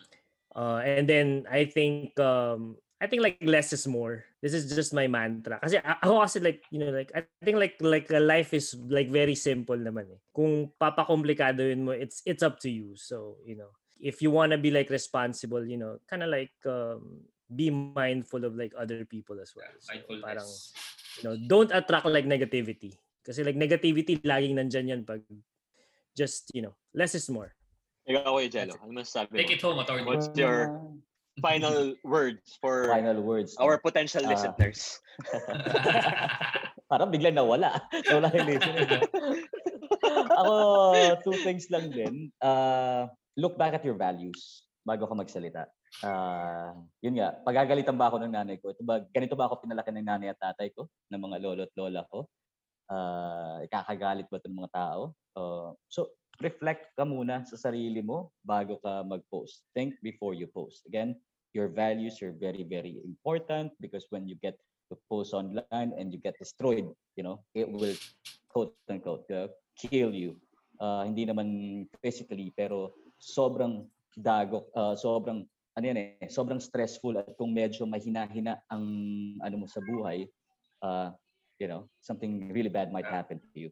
[0.57, 4.24] Uh, and then I think, um, I think like less is more.
[4.41, 5.61] This is just my mantra.
[5.61, 9.11] Kasi ako kasi like, you know, like, I think like, like uh, life is like
[9.11, 10.20] very simple naman eh.
[10.33, 12.97] Kung papakomplikadoin mo, it's, it's up to you.
[12.97, 13.68] So, you know,
[14.01, 18.44] if you want to be like responsible, you know, kind of like um, be mindful
[18.44, 19.70] of like other people as well.
[19.80, 20.24] So, Mindfulness.
[20.24, 20.49] parang,
[21.16, 22.97] you know, don't attract like negativity.
[23.24, 25.22] Kasi like negativity, laging nandyan yan pag
[26.16, 27.53] just, you know, less is more.
[28.07, 30.07] Ikaw, Kuya Jello, ano masasabi Take it home, attorney.
[30.07, 30.78] What's your
[31.42, 33.59] final words for final words?
[33.59, 34.30] our potential Ah.
[34.30, 35.03] listeners?
[36.90, 37.82] Parang biglang nawala.
[38.07, 38.86] Nawala yung listener.
[40.38, 40.55] Ako,
[41.26, 42.30] two things lang din.
[42.38, 45.68] Uh, look back at your values bago ka magsalita.
[46.03, 46.72] Uh,
[47.03, 48.70] yun nga, pagagalitan ba ako ng nanay ko?
[48.70, 50.87] Ito ba, ganito ba ako pinalaki ng nanay at tatay ko?
[51.11, 52.30] Ng mga lolo at lola ko?
[52.87, 55.01] Uh, ikakagalit ba ito ng mga tao?
[55.34, 59.66] Uh, so, reflect ka muna sa sarili mo bago ka mag-post.
[59.74, 60.87] Think before you post.
[60.87, 61.18] Again,
[61.57, 64.55] your values are very, very important because when you get
[64.93, 67.97] to post online and you get destroyed, you know, it will
[68.53, 70.37] quote unquote uh, kill you.
[70.76, 71.49] Uh, hindi naman
[72.05, 73.84] physically pero sobrang
[74.16, 75.44] dagok, uh, sobrang
[75.76, 78.84] ano yan eh, sobrang stressful at kung medyo mahina-hina ang
[79.44, 80.24] ano mo sa buhay,
[80.80, 81.12] uh,
[81.60, 83.70] you know, something really bad might happen to you.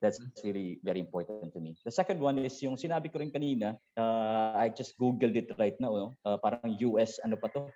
[0.00, 1.76] That's really very important to me.
[1.84, 5.76] The second one is yung sinabi ko rin kanina, uh, I just googled it right
[5.82, 6.08] now, no?
[6.24, 7.68] uh, parang US ano pa to?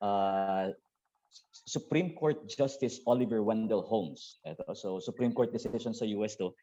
[0.00, 0.72] Uh,
[1.66, 4.38] Supreme Court Justice Oliver Wendell Holmes.
[4.46, 6.54] Ito, so Supreme Court decision sa US to,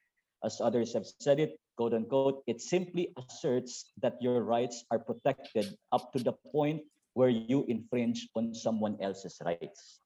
[0.43, 5.73] as others have said it, quote unquote, it simply asserts that your rights are protected
[5.91, 6.83] up to the point
[7.13, 9.99] where you infringe on someone else's rights.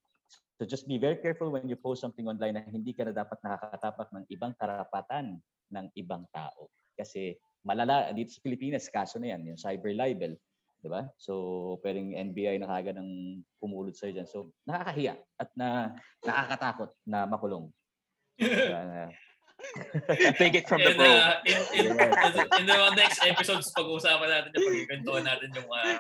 [0.58, 3.38] So just be very careful when you post something online na hindi ka na dapat
[3.46, 5.38] nakakatapak ng ibang karapatan
[5.70, 6.70] ng ibang tao.
[6.98, 10.34] Kasi malala, dito sa Pilipinas, kaso na yan, yung cyber libel.
[10.82, 11.06] Di ba?
[11.18, 14.30] So, pwedeng NBI na kagad ng pumulot sa'yo dyan.
[14.30, 15.94] So, nakakahiya at na
[16.26, 17.70] nakakatakot na makulong.
[18.38, 19.10] Diba?
[19.58, 21.04] Na- Take it from the pro.
[21.04, 25.98] uh, in, in, in the next episodes, pag-uusapan natin yung pagkikwentuhan natin yung uh,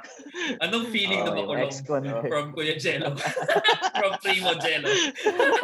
[0.61, 3.17] anong feeling na Oh, yung makulong from Kuya Jello.
[3.99, 4.87] from Primo Jello.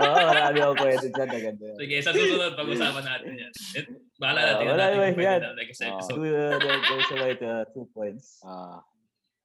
[0.02, 1.28] Oo, marami ako pwede dyan.
[1.30, 1.64] Maganda.
[1.70, 1.78] yan.
[1.78, 3.52] Sige, sa susunod, pag-usapan natin yan.
[3.78, 3.86] It,
[4.18, 4.66] bahala Ah, natin.
[4.68, 5.40] wala natin yan.
[5.40, 6.18] na next episode.
[6.18, 8.42] Two, uh, there, there's a way to two points.
[8.42, 8.82] Ah.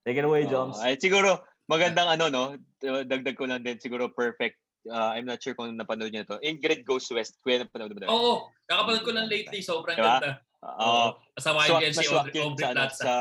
[0.03, 0.49] Take it away.
[0.49, 0.81] Joms.
[0.81, 1.37] Ay, siguro,
[1.69, 2.45] magandang ano, no?
[2.81, 4.57] Dagdag ko lang din, siguro perfect.
[4.89, 6.41] Uh, I'm not sure kung napanood niyo to.
[6.41, 7.37] Ingrid Goes West.
[7.41, 8.09] Kuya, napanood mo ba?
[8.09, 8.33] Oo,
[8.65, 9.61] kakapanood ko lang lately.
[9.61, 10.19] Sobrang Diba?
[10.19, 10.33] ganda.
[10.59, 11.15] Oo.
[11.33, 12.99] Kasama swak yun na si Aubrey, Aubrey sa, ano, Plaza.
[12.99, 13.13] sa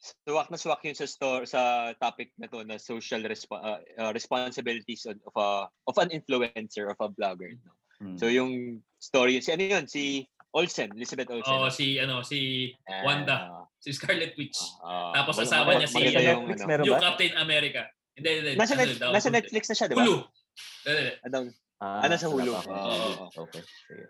[0.00, 1.60] swak na swak yun sa store sa
[1.98, 5.48] topic na to na social resp- uh, uh, responsibilities of, of a
[5.84, 7.72] of an influencer of a blogger no?
[8.00, 8.16] Hmm.
[8.16, 10.24] so yung story si ano yun si
[10.56, 13.36] Olsen Elizabeth Olsen Oo, si ano si Ah, Wanda,
[13.76, 14.56] si Scarlet Witch.
[14.80, 16.82] ah, Tapos mag- asawa niya si- yung ano.
[16.82, 17.04] Yung ba?
[17.04, 17.84] Captain America.
[18.16, 18.50] Hindi, hindi.
[18.56, 20.16] nasa, ano, net, nasa Netflix na siya di ba Hulu.
[20.84, 21.14] Hindi, hindi.
[21.26, 21.38] Ano,
[21.80, 22.36] Ah, Ano sa ako.
[22.44, 23.24] Oo.
[23.48, 23.64] Okay.
[23.88, 24.04] Sige.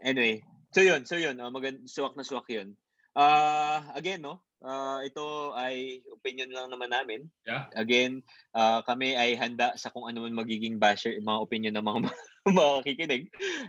[0.00, 0.40] Anyway,
[0.72, 2.72] so yun, so yun, uh, magand swak na swak yun.
[3.12, 7.28] Uh, again, no, uh, ito ay opinion lang naman namin.
[7.44, 7.68] Yeah.
[7.76, 8.24] Again,
[8.56, 11.98] uh, kami ay handa sa kung ano man magiging basher, mga opinion ng mga
[12.56, 13.24] mga kikinig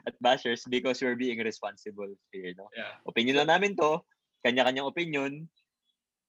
[0.08, 2.72] at bashers because we're being responsible here, no?
[2.72, 2.96] Yeah.
[3.04, 4.00] Opinion lang namin to,
[4.48, 5.32] kanya-kanyang opinion,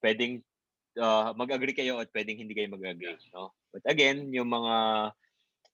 [0.03, 0.43] pwedeng
[0.99, 3.55] uh, mag-agree kayo at pwedeng hindi kayo mag-agree, no?
[3.71, 4.75] But again, yung mga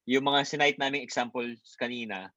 [0.08, 2.32] yung mga sinite naming examples kanina,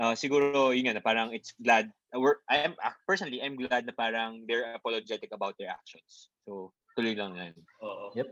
[0.00, 3.84] uh, siguro yun nga na parang it's glad we're I am uh, personally I'm glad
[3.84, 6.32] na parang they're apologetic about their actions.
[6.48, 7.52] So tuloy lang yan.
[7.84, 8.16] Oo.
[8.16, 8.28] Yep.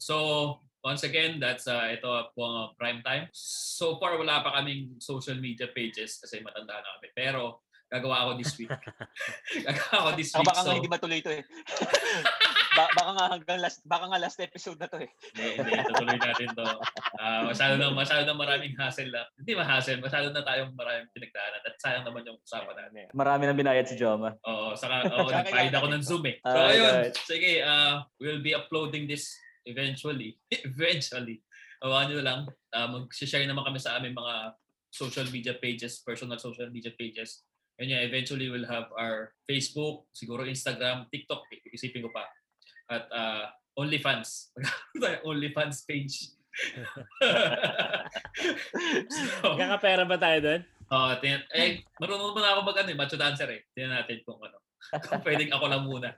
[0.00, 3.28] So, once again, that's uh, ito po ang prime time.
[3.36, 7.08] So far, wala pa kaming social media pages kasi matanda na kami.
[7.12, 7.60] Pero,
[7.90, 8.70] gagawa ako this week.
[9.66, 10.46] gagawa ako this Ah, week.
[10.46, 11.42] baka so, nga hindi matuloy to eh.
[12.78, 15.10] ba- baka nga hanggang last baka nga last episode na to eh.
[15.34, 15.72] Hindi, hindi.
[15.90, 16.66] Tutuloy natin to.
[17.18, 19.26] Ah, masyado na, masyado na maraming hassle lang.
[19.34, 19.98] Hindi ma-hassle.
[19.98, 21.62] Masyado na tayong maraming pinagdaanan.
[21.66, 23.10] At sayang naman yung usapan natin.
[23.10, 24.38] Marami nang binayad si Joma.
[24.46, 26.36] Oo, saka oo, Saka nagpahid ako ng Zoom eh.
[26.40, 27.16] So Alright, ayun, alright.
[27.26, 29.34] sige, uh, we'll be uploading this
[29.66, 30.38] eventually.
[30.54, 31.42] eventually.
[31.82, 34.54] Awan nyo lang, uh, mag-share naman kami sa aming mga
[34.90, 37.42] social media pages, personal social media pages.
[37.80, 42.28] And yeah, eventually we'll have our Facebook, siguro Instagram, TikTok, isipin ko pa.
[42.92, 43.48] At uh,
[43.80, 44.52] OnlyFans.
[45.24, 46.36] OnlyFans page.
[49.40, 50.60] so, Kakapera ba tayo doon?
[50.92, 53.64] Oh, tin- eh, marunong naman ako mag ano, eh, macho dancer eh.
[53.72, 54.60] Tingnan natin kung ano.
[55.08, 56.10] kung pwedeng ako lang muna.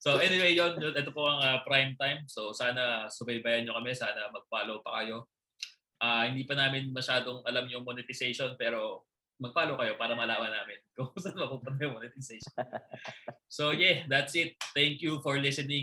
[0.00, 2.24] so anyway, yon yun, ito po ang uh, prime time.
[2.32, 5.28] So sana subaybayan nyo kami, sana mag-follow pa kayo.
[6.02, 9.06] Ah, hindi pa namin masyadong alam yung monetization pero
[9.42, 12.54] mag-follow kayo para malaman namin kung saan mapupunta yung monetization.
[13.50, 14.54] so yeah, that's it.
[14.70, 15.82] Thank you for listening.